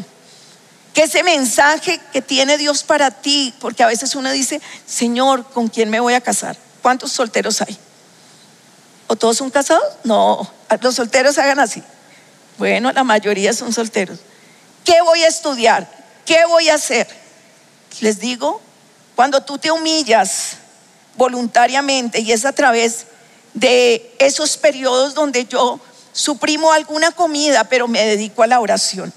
que 0.93 1.03
ese 1.03 1.24
mensaje 1.24 2.00
que 2.12 2.22
tiene 2.22 2.58
Dios 2.58 2.84
para 2.84 3.12
ti, 3.12 3.53
porque 3.60 3.84
a 3.84 3.88
veces 3.88 4.15
uno 4.15 4.31
dice, 4.31 4.62
Señor, 4.86 5.46
¿con 5.46 5.67
quién 5.67 5.89
me 5.89 6.00
voy 6.00 6.13
a 6.13 6.22
casar? 6.22 6.58
¿Cuántos 6.81 7.12
solteros 7.12 7.62
hay? 7.62 7.77
¿O 9.08 9.15
todos 9.15 9.38
son 9.38 9.50
casados? 9.50 9.84
No, 10.03 10.50
los 10.81 10.96
solteros 10.96 11.38
hagan 11.38 11.60
así. 11.60 11.84
Bueno, 12.58 12.91
la 12.91 13.03
mayoría 13.03 13.53
son 13.53 13.72
solteros. 13.72 14.19
¿Qué 14.84 15.01
voy 15.01 15.24
a 15.24 15.27
estudiar? 15.27 15.89
¿Qué 16.25 16.46
voy 16.46 16.69
a 16.69 16.75
hacer? 16.75 17.08
Les 18.01 18.19
digo, 18.19 18.62
cuando 19.15 19.41
tú 19.41 19.58
te 19.58 19.72
humillas 19.72 20.58
voluntariamente 21.19 22.21
y 22.21 22.31
es 22.31 22.45
a 22.45 22.53
través 22.53 23.07
de 23.53 24.15
esos 24.19 24.55
periodos 24.55 25.13
donde 25.13 25.45
yo 25.45 25.79
suprimo 26.13 26.71
alguna 26.71 27.11
comida, 27.11 27.65
pero 27.65 27.89
me 27.89 28.03
dedico 28.05 28.41
a 28.41 28.47
la 28.47 28.61
oración. 28.61 29.13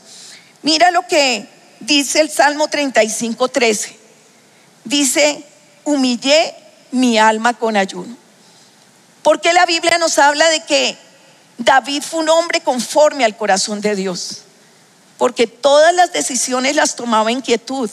Mira 0.63 0.91
lo 0.91 1.07
que 1.07 1.49
dice 1.79 2.21
el 2.21 2.29
Salmo 2.29 2.67
35, 2.67 3.49
13. 3.49 3.97
Dice, 4.85 5.45
humillé 5.85 6.55
mi 6.91 7.19
alma 7.19 7.55
con 7.55 7.77
ayuno. 7.77 8.17
Porque 9.23 9.53
la 9.53 9.65
Biblia 9.65 9.97
nos 9.99 10.19
habla 10.19 10.49
de 10.49 10.65
que 10.65 10.99
David 11.59 12.03
fue 12.03 12.21
un 12.21 12.31
hombre 12.31 12.63
conforme 12.63 13.25
al 13.25 13.37
corazón 13.37 13.81
de 13.81 13.95
Dios. 13.95 14.43
Porque 15.19 15.47
todas 15.47 15.95
las 15.95 16.13
decisiones 16.13 16.75
las 16.75 16.97
tomaba 16.97 17.31
en 17.31 17.43
quietud. 17.43 17.89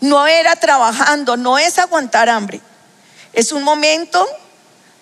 No 0.00 0.26
era 0.26 0.56
trabajando, 0.56 1.36
no 1.36 1.58
es 1.58 1.78
aguantar 1.78 2.28
hambre. 2.28 2.60
Es 3.34 3.52
un 3.52 3.62
momento 3.62 4.26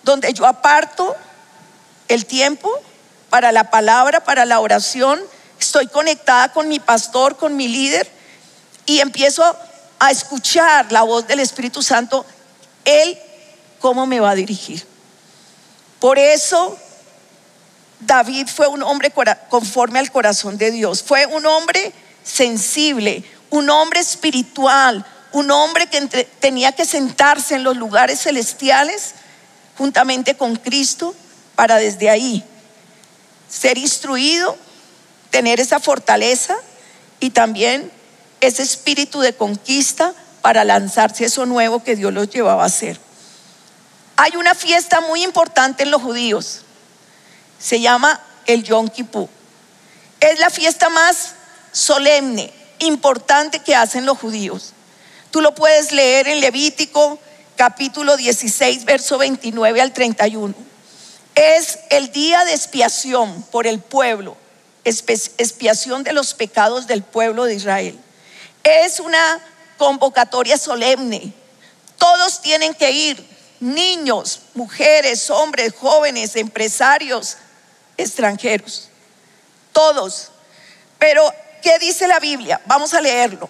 donde 0.03 0.33
yo 0.33 0.45
aparto 0.45 1.15
el 2.07 2.25
tiempo 2.25 2.69
para 3.29 3.51
la 3.51 3.69
palabra, 3.69 4.23
para 4.23 4.45
la 4.45 4.59
oración, 4.59 5.21
estoy 5.59 5.87
conectada 5.87 6.51
con 6.51 6.67
mi 6.67 6.79
pastor, 6.79 7.37
con 7.37 7.55
mi 7.55 7.67
líder, 7.67 8.09
y 8.85 8.99
empiezo 8.99 9.43
a 9.99 10.11
escuchar 10.11 10.91
la 10.91 11.03
voz 11.03 11.25
del 11.27 11.39
Espíritu 11.39 11.81
Santo, 11.81 12.25
Él 12.83 13.17
cómo 13.79 14.05
me 14.05 14.19
va 14.19 14.31
a 14.31 14.35
dirigir. 14.35 14.85
Por 15.99 16.19
eso 16.19 16.77
David 17.99 18.47
fue 18.47 18.67
un 18.67 18.83
hombre 18.83 19.13
conforme 19.49 19.99
al 19.99 20.11
corazón 20.11 20.57
de 20.57 20.71
Dios, 20.71 21.01
fue 21.01 21.25
un 21.25 21.45
hombre 21.45 21.93
sensible, 22.23 23.23
un 23.49 23.69
hombre 23.69 23.99
espiritual, 23.99 25.05
un 25.33 25.51
hombre 25.51 25.87
que 25.87 26.01
tenía 26.39 26.71
que 26.71 26.85
sentarse 26.85 27.55
en 27.55 27.63
los 27.63 27.75
lugares 27.75 28.21
celestiales 28.21 29.13
juntamente 29.77 30.35
con 30.35 30.55
Cristo 30.55 31.13
para 31.55 31.75
desde 31.75 32.09
ahí 32.09 32.43
ser 33.53 33.77
instruido 33.77 34.57
tener 35.29 35.59
esa 35.59 35.79
fortaleza 35.79 36.55
y 37.19 37.29
también 37.29 37.91
ese 38.41 38.63
espíritu 38.63 39.21
de 39.21 39.33
conquista 39.33 40.13
para 40.41 40.63
lanzarse 40.63 41.25
eso 41.25 41.45
nuevo 41.45 41.83
que 41.83 41.95
Dios 41.95 42.11
los 42.13 42.29
llevaba 42.29 42.63
a 42.63 42.67
hacer. 42.67 42.99
Hay 44.17 44.35
una 44.35 44.53
fiesta 44.55 45.01
muy 45.01 45.23
importante 45.23 45.83
en 45.83 45.91
los 45.91 46.01
judíos. 46.01 46.61
Se 47.59 47.79
llama 47.79 48.19
el 48.45 48.63
Yom 48.63 48.89
Kippur. 48.89 49.29
Es 50.19 50.39
la 50.39 50.49
fiesta 50.49 50.89
más 50.89 51.33
solemne, 51.71 52.51
importante 52.79 53.59
que 53.59 53.75
hacen 53.75 54.05
los 54.05 54.17
judíos. 54.17 54.72
Tú 55.33 55.41
lo 55.41 55.55
puedes 55.55 55.91
leer 55.91 56.27
en 56.27 56.41
Levítico 56.41 57.17
capítulo 57.55 58.17
16, 58.17 58.85
verso 58.85 59.17
29 59.17 59.81
al 59.81 59.91
31. 59.91 60.53
Es 61.33 61.79
el 61.89 62.11
día 62.11 62.45
de 62.45 62.51
expiación 62.53 63.41
por 63.49 63.65
el 63.65 63.79
pueblo 63.79 64.37
expiación 64.83 66.03
de 66.03 66.13
los 66.13 66.35
pecados 66.35 66.85
del 66.85 67.01
pueblo 67.01 67.45
de 67.45 67.55
Israel. 67.55 67.99
Es 68.63 68.99
una 68.99 69.43
convocatoria 69.79 70.55
solemne. 70.55 71.33
Todos 71.97 72.39
tienen 72.39 72.75
que 72.75 72.91
ir, 72.91 73.27
niños, 73.59 74.41
mujeres, 74.53 75.31
hombres, 75.31 75.73
jóvenes, 75.75 76.35
empresarios, 76.35 77.37
extranjeros. 77.97 78.89
Todos. 79.71 80.29
Pero, 80.99 81.23
¿qué 81.63 81.79
dice 81.79 82.07
la 82.07 82.19
Biblia? 82.19 82.61
Vamos 82.67 82.93
a 82.93 83.01
leerlo. 83.01 83.49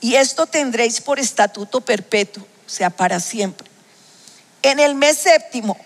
Y 0.00 0.14
esto 0.14 0.46
tendréis 0.46 1.00
por 1.00 1.18
estatuto 1.18 1.80
perpetuo, 1.80 2.44
o 2.66 2.70
sea, 2.70 2.90
para 2.90 3.20
siempre. 3.20 3.68
En 4.62 4.78
el 4.78 4.94
mes 4.94 5.18
séptimo, 5.18 5.76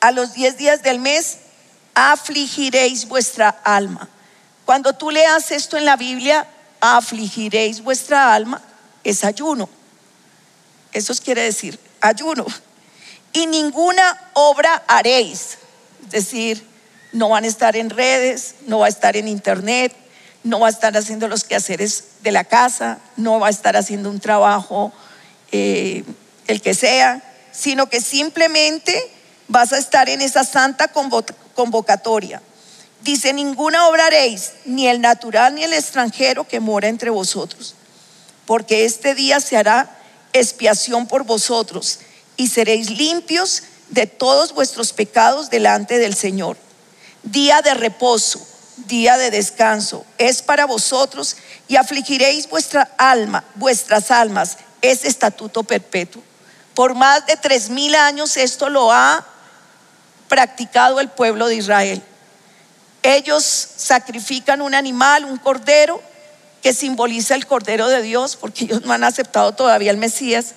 a 0.00 0.12
los 0.12 0.34
diez 0.34 0.56
días 0.56 0.82
del 0.82 0.98
mes, 0.98 1.38
afligiréis 1.94 3.06
vuestra 3.08 3.48
alma. 3.48 4.08
Cuando 4.64 4.92
tú 4.92 5.10
leas 5.10 5.50
esto 5.50 5.76
en 5.76 5.84
la 5.84 5.96
Biblia, 5.96 6.46
afligiréis 6.80 7.82
vuestra 7.82 8.34
alma, 8.34 8.62
es 9.02 9.24
ayuno. 9.24 9.68
Eso 10.92 11.14
quiere 11.24 11.42
decir, 11.42 11.78
ayuno. 12.00 12.46
Y 13.32 13.46
ninguna 13.46 14.30
obra 14.34 14.82
haréis. 14.86 15.58
Es 16.04 16.10
decir, 16.10 16.64
no 17.12 17.30
van 17.30 17.44
a 17.44 17.48
estar 17.48 17.76
en 17.76 17.90
redes, 17.90 18.56
no 18.66 18.80
va 18.80 18.86
a 18.86 18.90
estar 18.90 19.16
en 19.16 19.28
internet, 19.28 19.94
no 20.44 20.60
va 20.60 20.68
a 20.68 20.70
estar 20.70 20.96
haciendo 20.96 21.28
los 21.28 21.44
quehaceres 21.44 22.04
de 22.22 22.32
la 22.32 22.44
casa, 22.44 22.98
no 23.16 23.40
va 23.40 23.48
a 23.48 23.50
estar 23.50 23.76
haciendo 23.76 24.10
un 24.10 24.20
trabajo, 24.20 24.92
eh, 25.52 26.04
el 26.46 26.60
que 26.60 26.74
sea, 26.74 27.22
sino 27.52 27.88
que 27.88 28.00
simplemente 28.00 29.10
vas 29.48 29.72
a 29.72 29.78
estar 29.78 30.08
en 30.08 30.20
esa 30.20 30.44
santa 30.44 30.88
convocatoria. 31.54 32.42
Dice, 33.02 33.32
ninguna 33.32 33.88
obra 33.88 34.06
haréis, 34.06 34.52
ni 34.64 34.88
el 34.88 35.00
natural 35.00 35.54
ni 35.54 35.64
el 35.64 35.72
extranjero 35.72 36.46
que 36.46 36.60
mora 36.60 36.88
entre 36.88 37.10
vosotros, 37.10 37.74
porque 38.46 38.84
este 38.84 39.14
día 39.14 39.40
se 39.40 39.56
hará 39.56 39.96
expiación 40.32 41.06
por 41.06 41.24
vosotros 41.24 42.00
y 42.36 42.48
seréis 42.48 42.90
limpios 42.90 43.62
de 43.90 44.06
todos 44.06 44.52
vuestros 44.52 44.92
pecados 44.92 45.50
delante 45.50 45.98
del 45.98 46.14
Señor. 46.14 46.56
Día 47.22 47.62
de 47.62 47.74
reposo, 47.74 48.46
día 48.86 49.16
de 49.18 49.30
descanso, 49.30 50.04
es 50.18 50.42
para 50.42 50.66
vosotros 50.66 51.36
y 51.66 51.76
afligiréis 51.76 52.48
vuestra 52.48 52.90
alma, 52.96 53.44
vuestras 53.54 54.10
almas, 54.10 54.58
es 54.80 55.04
estatuto 55.04 55.62
perpetuo. 55.64 56.22
Por 56.74 56.94
más 56.94 57.26
de 57.26 57.36
tres 57.36 57.70
mil 57.70 57.94
años 57.94 58.36
esto 58.36 58.68
lo 58.68 58.92
ha 58.92 59.26
practicado 60.28 61.00
el 61.00 61.08
pueblo 61.08 61.48
de 61.48 61.56
Israel. 61.56 62.02
Ellos 63.02 63.44
sacrifican 63.44 64.60
un 64.60 64.74
animal, 64.74 65.24
un 65.24 65.38
cordero, 65.38 66.00
que 66.62 66.72
simboliza 66.72 67.34
el 67.34 67.46
cordero 67.46 67.88
de 67.88 68.02
Dios, 68.02 68.36
porque 68.36 68.64
ellos 68.64 68.82
no 68.84 68.92
han 68.92 69.04
aceptado 69.04 69.52
todavía 69.52 69.90
el 69.90 69.96
Mesías, 69.96 70.54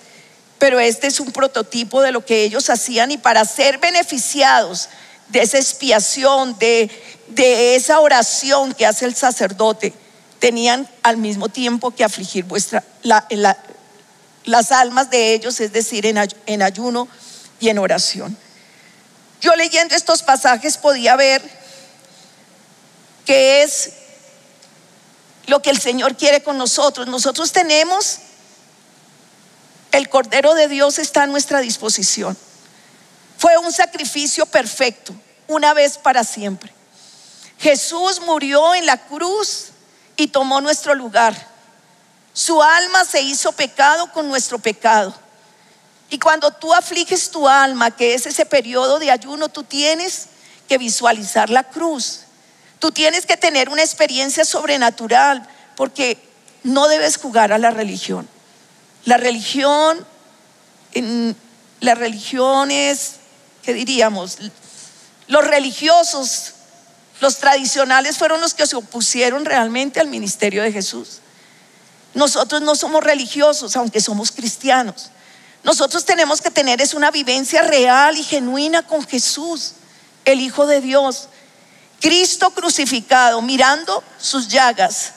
pero 0.58 0.80
este 0.80 1.08
es 1.08 1.20
un 1.20 1.32
prototipo 1.32 2.02
de 2.02 2.12
lo 2.12 2.26
que 2.26 2.44
ellos 2.44 2.70
hacían 2.70 3.12
y 3.12 3.18
para 3.18 3.46
ser 3.46 3.78
beneficiados 3.78 4.90
de 5.32 5.42
esa 5.42 5.58
expiación, 5.58 6.58
de, 6.60 6.90
de 7.30 7.76
esa 7.76 8.00
oración 8.00 8.74
que 8.74 8.86
hace 8.86 9.06
el 9.06 9.16
sacerdote, 9.16 9.94
tenían 10.40 10.90
al 11.04 11.18
mismo 11.18 11.50
tiempo 11.50 11.92
que 11.92 12.04
afligir 12.04 12.46
vuestra, 12.46 12.84
las 13.04 14.72
almas 14.72 15.10
de 15.10 15.34
ellos, 15.34 15.60
es 15.60 15.72
decir, 15.72 16.06
en 16.06 16.62
ayuno 16.62 17.08
y 17.60 17.70
en 17.70 17.80
oración. 17.80 18.38
Yo 19.42 19.56
leyendo 19.56 19.96
estos 19.96 20.22
pasajes 20.22 20.78
podía 20.78 21.16
ver 21.16 21.42
que 23.26 23.64
es 23.64 23.92
lo 25.48 25.62
que 25.62 25.72
el 25.72 25.80
Señor 25.80 26.16
quiere 26.16 26.44
con 26.44 26.58
nosotros. 26.58 27.08
Nosotros 27.08 27.52
tenemos, 27.52 28.20
el 29.92 30.10
Cordero 30.10 30.54
de 30.54 30.68
Dios 30.68 31.00
está 31.00 31.24
a 31.24 31.28
nuestra 31.28 31.60
disposición. 31.60 32.38
Fue 33.42 33.58
un 33.58 33.74
sacrificio 33.74 34.46
perfecto, 34.46 35.16
una 35.48 35.74
vez 35.74 35.98
para 35.98 36.24
siempre. 36.24 36.72
Jesús 37.58 38.22
murió 38.22 38.76
en 38.76 38.86
la 38.86 38.98
cruz 38.98 39.70
y 40.16 40.28
tomó 40.28 40.62
nuestro 40.62 40.94
lugar. 40.94 41.36
Su 42.34 42.62
alma 42.62 43.04
se 43.04 43.24
hizo 43.24 43.52
pecado 43.52 44.12
con 44.12 44.28
nuestro 44.28 44.60
pecado. 44.60 45.12
Y 46.12 46.20
cuando 46.20 46.52
tú 46.52 46.72
afliges 46.72 47.32
tu 47.32 47.48
alma, 47.48 47.90
que 47.90 48.14
es 48.14 48.28
ese 48.28 48.46
periodo 48.46 49.00
de 49.00 49.10
ayuno, 49.10 49.50
tú 49.50 49.64
tienes 49.64 50.28
que 50.70 50.78
visualizar 50.78 51.50
la 51.50 51.64
cruz. 51.64 52.26
Tú 52.78 52.92
tienes 52.92 53.26
que 53.26 53.38
tener 53.38 53.70
una 53.70 53.82
experiencia 53.82 54.46
sobrenatural 54.46 55.50
porque 55.76 56.24
no 56.62 56.88
debes 56.88 57.18
jugar 57.18 57.52
a 57.52 57.58
la 57.58 57.72
religión. 57.72 58.30
La 59.06 59.18
religión, 59.18 60.06
la 61.80 61.96
religión 61.96 62.70
es, 62.70 63.21
¿qué 63.64 63.74
diríamos? 63.74 64.38
Los 65.28 65.46
religiosos, 65.46 66.54
los 67.20 67.38
tradicionales 67.38 68.18
fueron 68.18 68.42
los 68.42 68.54
que 68.54 68.66
se 68.66 68.76
opusieron 68.76 69.46
realmente 69.46 70.00
al 70.00 70.08
ministerio 70.08 70.64
de 70.64 70.72
Jesús. 70.72 71.20
Nosotros 72.14 72.62
no 72.62 72.76
somos 72.76 73.04
religiosos, 73.04 73.76
aunque 73.76 74.02
somos 74.02 74.32
cristianos. 74.32 75.12
Nosotros 75.64 76.06
tenemos 76.06 76.42
que 76.42 76.52
tener 76.52 76.82
es 76.82 76.94
una 76.94 77.12
vivencia 77.12 77.62
real 77.62 78.18
y 78.18 78.24
genuina 78.24 78.86
con 78.86 79.08
Jesús, 79.08 79.74
el 80.26 80.42
Hijo 80.42 80.66
de 80.66 80.82
Dios. 80.82 81.30
Cristo 82.02 82.50
crucificado, 82.50 83.42
mirando 83.42 84.04
sus 84.20 84.48
llagas. 84.48 85.14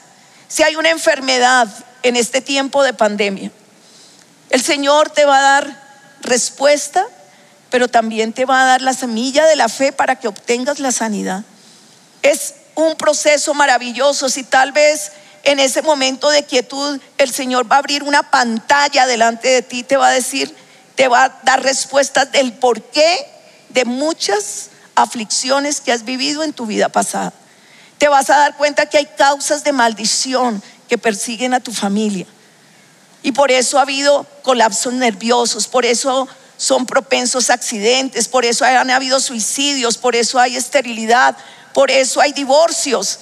Si 0.47 0.61
hay 0.61 0.75
una 0.75 0.91
enfermedad 0.91 1.67
en 2.03 2.15
este 2.15 2.41
tiempo 2.41 2.83
de 2.83 2.93
pandemia, 2.93 3.51
el 4.51 4.61
Señor 4.61 5.09
te 5.09 5.25
va 5.25 5.39
a 5.39 5.41
dar 5.41 5.85
respuesta, 6.21 7.05
pero 7.75 7.89
también 7.89 8.31
te 8.31 8.45
va 8.45 8.61
a 8.61 8.65
dar 8.65 8.81
la 8.81 8.93
semilla 8.93 9.45
de 9.47 9.57
la 9.57 9.67
fe 9.67 9.91
para 9.91 10.15
que 10.15 10.29
obtengas 10.29 10.79
la 10.79 10.93
sanidad. 10.93 11.43
Es 12.21 12.53
un 12.73 12.95
proceso 12.95 13.53
maravilloso. 13.53 14.29
Si 14.29 14.43
tal 14.43 14.71
vez 14.71 15.11
en 15.43 15.59
ese 15.59 15.81
momento 15.81 16.29
de 16.29 16.45
quietud 16.45 17.01
el 17.17 17.33
Señor 17.33 17.69
va 17.69 17.75
a 17.75 17.79
abrir 17.79 18.03
una 18.03 18.31
pantalla 18.31 19.05
delante 19.05 19.49
de 19.49 19.61
ti, 19.61 19.83
te 19.83 19.97
va 19.97 20.07
a 20.07 20.11
decir, 20.11 20.55
te 20.95 21.09
va 21.09 21.25
a 21.25 21.41
dar 21.43 21.63
respuestas 21.63 22.31
del 22.31 22.53
porqué 22.53 23.27
de 23.67 23.83
muchas 23.83 24.69
aflicciones 24.95 25.81
que 25.81 25.91
has 25.91 26.05
vivido 26.05 26.43
en 26.43 26.53
tu 26.53 26.65
vida 26.67 26.87
pasada. 26.87 27.33
Te 27.97 28.07
vas 28.07 28.29
a 28.29 28.37
dar 28.37 28.55
cuenta 28.55 28.85
que 28.85 28.99
hay 28.99 29.05
causas 29.17 29.65
de 29.65 29.73
maldición 29.73 30.63
que 30.87 30.97
persiguen 30.97 31.53
a 31.53 31.59
tu 31.59 31.73
familia. 31.73 32.25
Y 33.21 33.33
por 33.33 33.51
eso 33.51 33.79
ha 33.79 33.81
habido 33.81 34.25
colapsos 34.43 34.93
nerviosos, 34.93 35.67
por 35.67 35.83
eso 35.83 36.29
son 36.57 36.85
propensos 36.85 37.49
a 37.49 37.53
accidentes, 37.53 38.27
por 38.27 38.45
eso 38.45 38.65
han 38.65 38.89
habido 38.89 39.19
suicidios, 39.19 39.97
por 39.97 40.15
eso 40.15 40.39
hay 40.39 40.55
esterilidad, 40.55 41.35
por 41.73 41.91
eso 41.91 42.21
hay 42.21 42.31
divorcios, 42.31 43.19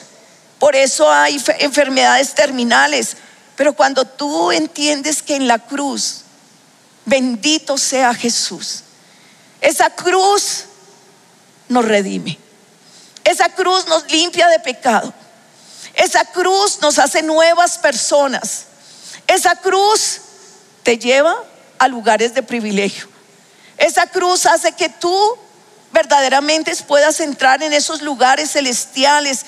por 0.60 0.76
eso 0.76 1.12
hay 1.12 1.42
enfermedades 1.60 2.36
terminales. 2.36 3.18
Pero 3.56 3.74
cuando 3.74 4.06
tú 4.06 4.52
entiendes 4.52 5.22
que 5.22 5.36
en 5.36 5.48
la 5.48 5.60
cruz, 5.60 6.22
bendito 7.06 7.78
sea 7.78 8.14
Jesús, 8.14 8.84
esa 9.62 9.90
cruz 9.90 10.66
nos 11.70 11.86
redime. 11.86 12.38
Esa 13.24 13.50
cruz 13.50 13.88
nos 13.88 14.10
limpia 14.12 14.48
de 14.50 14.60
pecado. 14.60 15.14
Esa 15.94 16.26
cruz 16.26 16.80
nos 16.82 17.00
hace 17.00 17.24
nuevas 17.24 17.78
personas. 17.78 18.66
Esa 19.28 19.56
cruz 19.56 20.22
te 20.84 20.98
lleva 20.98 21.36
a 21.80 21.88
lugares 21.88 22.34
de 22.34 22.44
privilegio. 22.44 23.13
Esa 23.78 24.08
cruz 24.08 24.46
hace 24.46 24.72
que 24.74 24.90
tú 24.90 25.38
verdaderamente 25.92 26.76
puedas 26.88 27.20
entrar 27.20 27.62
en 27.64 27.74
esos 27.74 28.02
lugares 28.02 28.52
celestiales 28.52 29.46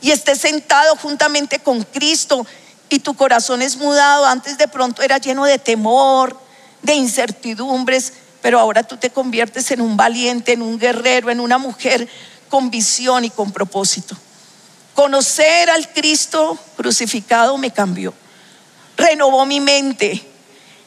y 0.00 0.12
estés 0.12 0.38
sentado 0.38 0.96
juntamente 0.96 1.58
con 1.58 1.82
Cristo 1.82 2.46
y 2.88 3.00
tu 3.00 3.14
corazón 3.14 3.62
es 3.62 3.76
mudado. 3.76 4.24
Antes 4.24 4.58
de 4.58 4.68
pronto 4.68 5.02
era 5.02 5.18
lleno 5.18 5.44
de 5.44 5.58
temor, 5.58 6.38
de 6.82 6.94
incertidumbres, 6.94 8.12
pero 8.40 8.60
ahora 8.60 8.82
tú 8.82 8.96
te 8.96 9.10
conviertes 9.10 9.70
en 9.70 9.80
un 9.80 9.96
valiente, 9.96 10.52
en 10.52 10.62
un 10.62 10.78
guerrero, 10.78 11.30
en 11.30 11.40
una 11.40 11.58
mujer 11.58 12.08
con 12.48 12.70
visión 12.70 13.24
y 13.24 13.30
con 13.30 13.52
propósito. 13.52 14.16
Conocer 14.94 15.70
al 15.70 15.92
Cristo 15.92 16.58
crucificado 16.76 17.56
me 17.58 17.72
cambió, 17.72 18.14
renovó 18.96 19.46
mi 19.46 19.60
mente, 19.60 20.27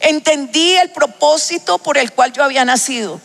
entendí 0.02 0.76
el 0.76 0.92
propósito 0.92 1.78
por 1.78 1.98
el 1.98 2.12
cual 2.12 2.34
yo 2.34 2.44
había 2.44 2.66
nacido. 2.66 3.20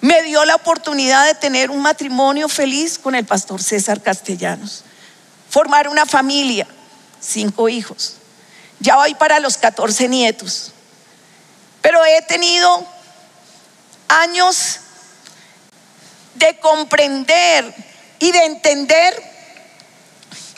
Me 0.00 0.22
dio 0.22 0.44
la 0.44 0.54
oportunidad 0.54 1.26
de 1.26 1.34
tener 1.34 1.70
un 1.70 1.80
matrimonio 1.80 2.48
feliz 2.48 2.98
con 2.98 3.14
el 3.14 3.26
pastor 3.26 3.62
César 3.62 4.00
Castellanos, 4.00 4.84
formar 5.50 5.88
una 5.88 6.06
familia, 6.06 6.66
cinco 7.20 7.68
hijos. 7.68 8.14
Ya 8.80 8.96
voy 8.96 9.14
para 9.14 9.40
los 9.40 9.56
14 9.56 10.08
nietos. 10.08 10.72
Pero 11.82 12.04
he 12.04 12.22
tenido 12.22 12.86
años 14.08 14.80
de 16.34 16.58
comprender 16.60 17.74
y 18.20 18.30
de 18.30 18.44
entender 18.44 19.20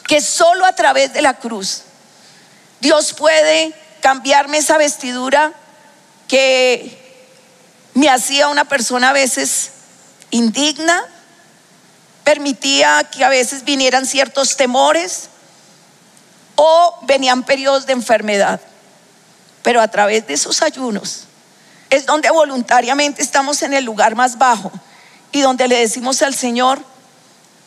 que 0.07 0.21
solo 0.21 0.65
a 0.67 0.75
través 0.75 1.13
de 1.13 1.23
la 1.23 1.35
cruz 1.35 1.83
Dios 2.81 3.13
puede 3.13 3.75
cambiarme 4.01 4.59
esa 4.59 4.79
vestidura 4.79 5.53
que 6.29 6.99
me 7.95 8.09
hacía 8.09 8.49
una 8.49 8.65
persona 8.65 9.11
a 9.11 9.13
veces 9.13 9.71
indigna, 10.31 11.03
permitía 12.25 13.05
que 13.05 13.25
a 13.25 13.29
veces 13.29 13.65
vinieran 13.65 14.07
ciertos 14.07 14.57
temores 14.57 15.29
o 16.55 16.99
venían 17.03 17.43
periodos 17.43 17.87
de 17.87 17.93
enfermedad. 17.93 18.61
Pero 19.63 19.81
a 19.81 19.89
través 19.89 20.27
de 20.27 20.35
esos 20.35 20.63
ayunos, 20.63 21.25
es 21.91 22.07
donde 22.07 22.31
voluntariamente 22.31 23.23
estamos 23.23 23.63
en 23.63 23.75
el 23.75 23.85
lugar 23.85 24.15
más 24.15 24.39
bajo 24.39 24.71
y 25.33 25.41
donde 25.41 25.69
le 25.69 25.79
decimos 25.79 26.23
al 26.23 26.35
Señor, 26.35 26.81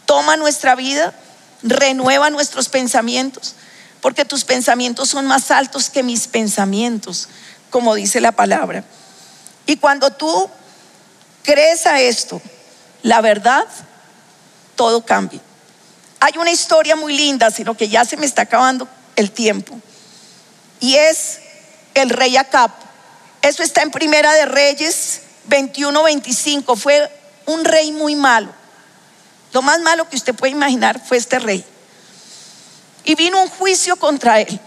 toma 0.06 0.38
nuestra 0.38 0.76
vida, 0.76 1.14
renueva 1.62 2.30
nuestros 2.30 2.70
pensamientos, 2.70 3.56
porque 4.04 4.26
tus 4.26 4.44
pensamientos 4.44 5.08
son 5.08 5.26
más 5.28 5.50
altos 5.50 5.90
que 5.90 6.04
mis 6.04 6.28
pensamientos, 6.28 7.30
como 7.70 7.96
dice 7.96 8.20
la 8.20 8.34
palabra. 8.34 8.84
Y 9.66 9.78
cuando 9.78 10.12
tú 10.12 10.50
crees 11.42 11.86
a 11.86 12.02
esto, 12.02 12.42
la 13.02 13.22
verdad, 13.22 13.66
todo 14.76 15.06
cambia. 15.06 15.40
Hay 16.20 16.34
una 16.38 16.52
historia 16.52 16.98
muy 16.98 17.16
linda, 17.16 17.50
sino 17.50 17.78
que 17.78 17.88
ya 17.88 18.04
se 18.04 18.18
me 18.18 18.26
está 18.26 18.42
acabando 18.42 18.90
el 19.16 19.32
tiempo. 19.32 19.80
Y 20.82 20.96
es 20.96 21.40
el 21.94 22.10
rey 22.10 22.36
Acab. 22.36 22.72
Eso 23.42 23.64
está 23.64 23.84
en 23.84 23.92
Primera 23.92 24.34
de 24.34 24.48
Reyes 24.48 25.22
21-25. 25.48 26.76
Fue 26.76 27.10
un 27.46 27.64
rey 27.64 27.94
muy 27.94 28.16
malo. 28.16 28.54
Lo 29.54 29.62
más 29.62 29.80
malo 29.80 30.10
que 30.10 30.18
usted 30.18 30.36
puede 30.36 30.52
imaginar 30.52 31.02
fue 31.02 31.16
este 31.16 31.40
rey. 31.40 31.66
Y 33.04 33.16
vino 33.16 33.42
un 33.42 33.50
juicio 33.50 33.96
contra 33.96 34.40
él, 34.40 34.60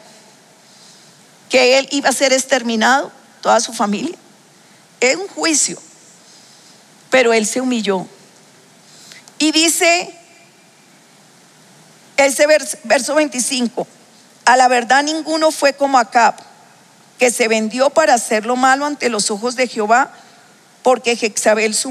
que 1.48 1.78
él 1.78 1.88
iba 1.90 2.10
a 2.10 2.12
ser 2.12 2.32
exterminado, 2.32 3.10
toda 3.40 3.60
su 3.60 3.72
familia. 3.72 4.16
Es 5.00 5.16
un 5.16 5.28
juicio. 5.28 5.78
Pero 7.10 7.32
él 7.32 7.46
se 7.46 7.60
humilló. 7.60 8.06
Y 9.38 9.52
dice 9.52 10.12
ese 12.16 12.46
verso 12.84 13.14
25, 13.14 13.86
a 14.46 14.56
la 14.56 14.68
verdad 14.68 15.02
ninguno 15.02 15.50
fue 15.50 15.74
como 15.74 15.98
Acab, 15.98 16.34
que 17.18 17.30
se 17.30 17.46
vendió 17.46 17.90
para 17.90 18.14
hacer 18.14 18.46
lo 18.46 18.56
malo 18.56 18.86
ante 18.86 19.08
los 19.08 19.30
ojos 19.30 19.54
de 19.56 19.68
Jehová, 19.68 20.10
porque 20.82 21.16
Jezabel 21.16 21.74
su 21.74 21.90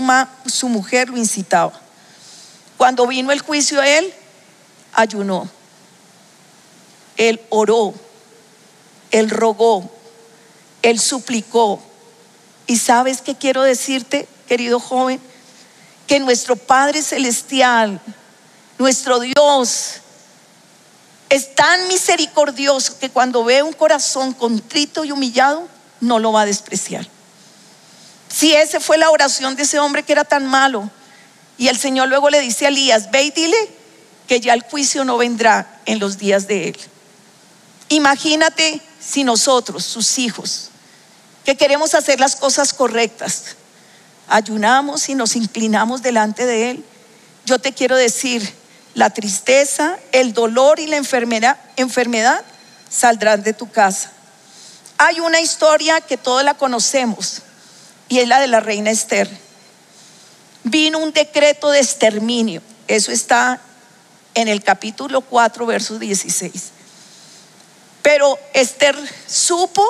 mujer 0.69 1.10
lo 1.10 1.17
incitaba. 1.17 1.79
Cuando 2.77 3.08
vino 3.08 3.31
el 3.31 3.39
juicio 3.41 3.79
a 3.79 3.88
él, 3.88 4.13
ayunó, 4.93 5.49
él 7.17 7.41
oró, 7.49 7.93
él 9.12 9.30
rogó, 9.30 9.89
él 10.82 10.99
suplicó. 10.99 11.82
¿Y 12.67 12.78
sabes 12.78 13.21
qué 13.21 13.36
quiero 13.36 13.62
decirte, 13.62 14.28
querido 14.47 14.80
joven? 14.80 15.19
Que 16.08 16.19
nuestro 16.19 16.56
Padre 16.56 17.01
Celestial, 17.01 17.99
nuestro 18.78 19.19
Dios, 19.19 20.01
es 21.30 21.56
tan 21.56 21.88
misericordioso 21.88 22.99
que 22.99 23.10
cuando 23.10 23.43
ve 23.43 23.63
un 23.63 23.73
corazón 23.73 24.34
contrito 24.34 25.06
y 25.06 25.12
humillado, 25.12 25.67
no 26.01 26.19
lo 26.19 26.32
va 26.32 26.41
a 26.41 26.45
despreciar. 26.45 27.08
Si 28.30 28.54
esa 28.54 28.80
fue 28.80 28.97
la 28.97 29.10
oración 29.10 29.56
de 29.56 29.63
ese 29.63 29.80
hombre 29.80 30.04
que 30.04 30.12
era 30.12 30.23
tan 30.23 30.45
malo, 30.45 30.89
y 31.58 31.67
el 31.67 31.78
Señor 31.78 32.10
luego 32.10 32.30
le 32.30 32.41
dice 32.41 32.65
a 32.65 32.69
Elías, 32.69 33.10
ve 33.12 33.23
y 33.23 33.32
dile 33.32 33.58
que 34.28 34.39
ya 34.39 34.54
el 34.54 34.62
juicio 34.62 35.06
no 35.06 35.17
vendrá 35.17 35.82
en 35.86 35.99
los 35.99 36.17
días 36.17 36.47
de 36.47 36.69
él. 36.69 36.78
Imagínate 37.89 38.81
si 38.99 39.23
nosotros, 39.23 39.85
sus 39.85 40.17
hijos, 40.17 40.69
que 41.43 41.55
queremos 41.55 41.93
hacer 41.93 42.19
las 42.19 42.35
cosas 42.35 42.73
correctas, 42.73 43.55
ayunamos 44.27 45.07
y 45.09 45.15
nos 45.15 45.35
inclinamos 45.35 46.01
delante 46.01 46.45
de 46.45 46.71
Él, 46.71 46.85
yo 47.45 47.59
te 47.59 47.73
quiero 47.73 47.95
decir, 47.95 48.53
la 48.95 49.11
tristeza, 49.11 49.99
el 50.11 50.33
dolor 50.33 50.79
y 50.79 50.87
la 50.87 50.97
enfermedad, 50.97 52.43
saldrán 52.89 53.43
de 53.43 53.53
tu 53.53 53.69
casa. 53.69 54.11
Hay 54.97 55.19
una 55.19 55.41
historia 55.41 56.01
que 56.01 56.17
todos 56.17 56.43
la 56.43 56.55
conocemos 56.55 57.41
y 58.09 58.19
es 58.19 58.27
la 58.27 58.39
de 58.39 58.47
la 58.47 58.61
reina 58.61 58.89
Esther. 58.89 59.29
Vino 60.63 60.97
un 60.97 61.11
decreto 61.11 61.69
de 61.69 61.79
exterminio, 61.79 62.61
eso 62.87 63.11
está 63.11 63.61
en 64.33 64.47
el 64.47 64.63
capítulo 64.63 65.21
4, 65.21 65.65
verso 65.65 65.99
16. 65.99 66.71
Pero 68.05 68.37
Esther 68.53 68.95
supo 69.25 69.83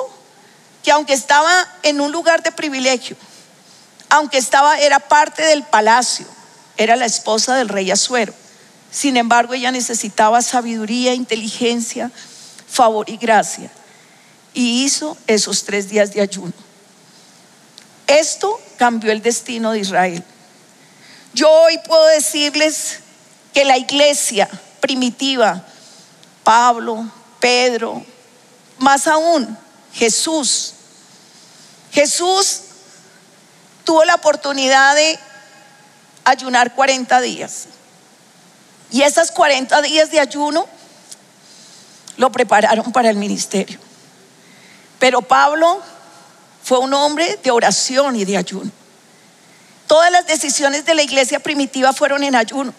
que 0.82 0.90
aunque 0.90 1.12
estaba 1.12 1.68
en 1.82 2.00
un 2.00 2.12
lugar 2.12 2.42
de 2.42 2.50
privilegio, 2.50 3.14
aunque 4.08 4.38
estaba, 4.38 4.78
era 4.78 5.00
parte 5.00 5.44
del 5.44 5.64
palacio, 5.64 6.24
era 6.78 6.96
la 6.96 7.04
esposa 7.04 7.56
del 7.56 7.68
rey 7.68 7.90
Azuero, 7.90 8.32
sin 8.90 9.18
embargo, 9.18 9.52
ella 9.52 9.70
necesitaba 9.70 10.40
sabiduría, 10.40 11.12
inteligencia, 11.12 12.10
favor 12.66 13.10
y 13.10 13.18
gracia. 13.18 13.70
Y 14.54 14.86
hizo 14.86 15.18
esos 15.26 15.64
tres 15.64 15.90
días 15.90 16.14
de 16.14 16.22
ayuno. 16.22 16.54
Esto 18.06 18.58
cambió 18.78 19.12
el 19.12 19.20
destino 19.20 19.72
de 19.72 19.80
Israel. 19.80 20.24
Yo 21.34 21.50
hoy 21.50 21.78
puedo 21.86 22.06
decirles 22.06 23.00
que 23.52 23.66
la 23.66 23.76
iglesia 23.76 24.48
primitiva, 24.80 25.66
Pablo, 26.44 27.10
Pedro, 27.40 28.04
más 28.78 29.06
aún 29.06 29.56
Jesús, 29.92 30.74
Jesús 31.92 32.60
tuvo 33.84 34.04
la 34.04 34.16
oportunidad 34.16 34.94
de 34.94 35.18
ayunar 36.24 36.74
40 36.74 37.20
días. 37.20 37.66
Y 38.90 39.02
esas 39.02 39.30
40 39.30 39.80
días 39.82 40.10
de 40.10 40.20
ayuno 40.20 40.66
lo 42.16 42.30
prepararon 42.30 42.92
para 42.92 43.10
el 43.10 43.16
ministerio. 43.16 43.78
Pero 44.98 45.22
Pablo 45.22 45.80
fue 46.62 46.78
un 46.78 46.92
hombre 46.94 47.38
de 47.42 47.50
oración 47.50 48.16
y 48.16 48.24
de 48.24 48.36
ayuno. 48.36 48.70
Todas 49.86 50.10
las 50.10 50.26
decisiones 50.26 50.84
de 50.84 50.94
la 50.94 51.02
iglesia 51.02 51.38
primitiva 51.38 51.92
fueron 51.92 52.24
en 52.24 52.34
ayuno. 52.34 52.74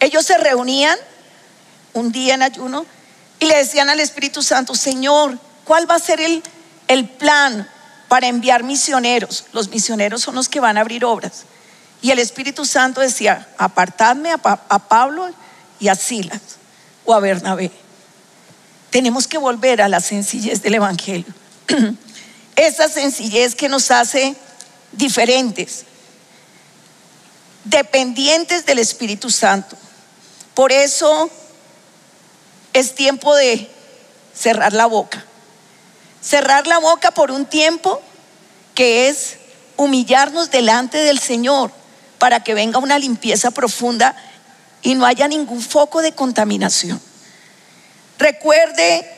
Ellos 0.00 0.26
se 0.26 0.36
reunían 0.38 0.98
un 1.92 2.10
día 2.10 2.34
en 2.34 2.42
ayuno 2.42 2.84
y 3.44 3.46
le 3.46 3.58
decían 3.58 3.90
al 3.90 4.00
Espíritu 4.00 4.42
Santo, 4.42 4.74
Señor, 4.74 5.38
¿cuál 5.64 5.88
va 5.88 5.96
a 5.96 5.98
ser 5.98 6.18
el, 6.18 6.42
el 6.88 7.06
plan 7.06 7.68
para 8.08 8.26
enviar 8.26 8.62
misioneros? 8.62 9.44
Los 9.52 9.68
misioneros 9.68 10.22
son 10.22 10.34
los 10.34 10.48
que 10.48 10.60
van 10.60 10.78
a 10.78 10.80
abrir 10.80 11.04
obras. 11.04 11.44
Y 12.00 12.10
el 12.10 12.20
Espíritu 12.20 12.64
Santo 12.64 13.02
decía, 13.02 13.46
apartadme 13.58 14.30
a, 14.32 14.38
Pablo 14.38 15.28
y 15.78 15.88
a 15.88 15.94
Silas 15.94 16.40
o 17.04 17.12
a 17.12 17.20
Bernabé. 17.20 17.70
Tenemos 18.88 19.28
que 19.28 19.36
volver 19.36 19.82
a 19.82 19.88
la 19.88 20.00
sencillez 20.00 20.62
del 20.62 20.76
Evangelio. 20.76 21.34
Esa 22.56 22.88
sencillez 22.88 23.54
que 23.54 23.68
nos 23.68 23.90
hace 23.90 24.36
diferentes, 24.92 25.84
dependientes 27.64 28.64
del 28.64 28.78
Espíritu 28.78 29.28
Santo. 29.28 29.76
Por 30.54 30.72
eso 30.72 31.30
es 32.74 32.94
tiempo 32.94 33.34
de 33.34 33.70
cerrar 34.34 34.74
la 34.74 34.84
boca. 34.84 35.24
Cerrar 36.20 36.66
la 36.66 36.78
boca 36.78 37.12
por 37.12 37.30
un 37.30 37.46
tiempo 37.46 38.02
que 38.74 39.08
es 39.08 39.36
humillarnos 39.76 40.50
delante 40.50 40.98
del 40.98 41.18
Señor 41.18 41.70
para 42.18 42.40
que 42.40 42.54
venga 42.54 42.78
una 42.78 42.98
limpieza 42.98 43.50
profunda 43.50 44.14
y 44.82 44.94
no 44.94 45.06
haya 45.06 45.28
ningún 45.28 45.62
foco 45.62 46.02
de 46.02 46.12
contaminación. 46.12 47.00
Recuerde 48.18 49.08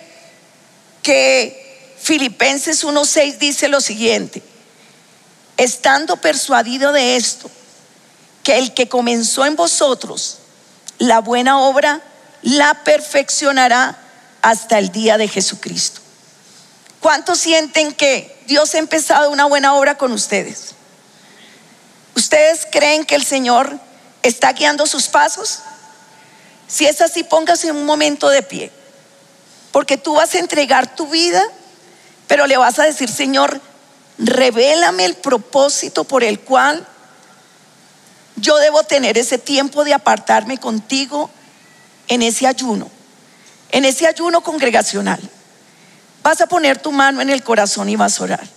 que 1.03 1.97
Filipenses 1.99 2.85
1.6 2.85 3.38
dice 3.38 3.69
lo 3.69 3.81
siguiente, 3.81 4.42
estando 5.57 6.16
persuadido 6.16 6.92
de 6.92 7.16
esto, 7.16 7.51
que 8.42 8.59
el 8.59 8.75
que 8.75 8.88
comenzó 8.88 9.47
en 9.47 9.57
vosotros 9.57 10.38
la 10.99 11.21
buena 11.21 11.61
obra, 11.61 12.03
la 12.47 12.85
perfeccionará 12.85 13.99
hasta 14.41 14.79
el 14.79 14.93
día 14.93 15.19
de 15.19 15.27
Jesucristo. 15.27 16.01
¿Cuántos 17.01 17.39
sienten 17.41 17.93
que 17.93 18.41
Dios 18.47 18.73
ha 18.75 18.79
empezado 18.79 19.31
una 19.33 19.47
buena 19.47 19.75
obra 19.75 19.99
con 19.99 20.13
ustedes? 20.13 20.77
¿Ustedes 22.15 22.69
creen 22.71 23.05
que 23.05 23.17
el 23.17 23.25
Señor 23.25 23.77
está 24.23 24.53
guiando 24.53 24.87
sus 24.87 25.09
pasos? 25.09 25.59
Si 26.69 26.87
es 26.87 27.01
así, 27.01 27.25
póngase 27.25 27.73
un 27.73 27.85
momento 27.85 28.29
de 28.29 28.43
pie. 28.43 28.71
Porque 29.73 29.97
tú 29.97 30.15
vas 30.15 30.33
a 30.37 30.39
entregar 30.39 30.95
tu 30.95 31.09
vida, 31.09 31.43
pero 32.29 32.47
le 32.47 32.57
vas 32.57 32.79
a 32.79 32.85
decir, 32.85 33.11
Señor, 33.11 33.61
revélame 34.19 35.05
el 35.05 35.17
propósito 35.17 36.05
por 36.05 36.23
el 36.23 36.39
cual 36.39 36.87
yo 38.37 38.57
debo 38.59 38.85
tener 38.85 39.19
ese 39.19 39.37
tiempo 39.37 39.83
de 39.83 39.95
apartarme 39.95 40.59
contigo 40.59 41.29
en 42.09 42.23
ese 42.23 42.47
ayuno, 42.47 42.90
en 43.71 43.85
ese 43.85 44.07
ayuno 44.07 44.40
congregacional. 44.42 45.21
Vas 46.23 46.40
a 46.40 46.47
poner 46.47 46.79
tu 46.79 46.92
mano 46.92 47.21
en 47.21 47.31
el 47.31 47.42
corazón 47.42 47.88
y 47.88 47.97
vas 47.97 48.21
a 48.21 48.25
orar. 48.25 48.56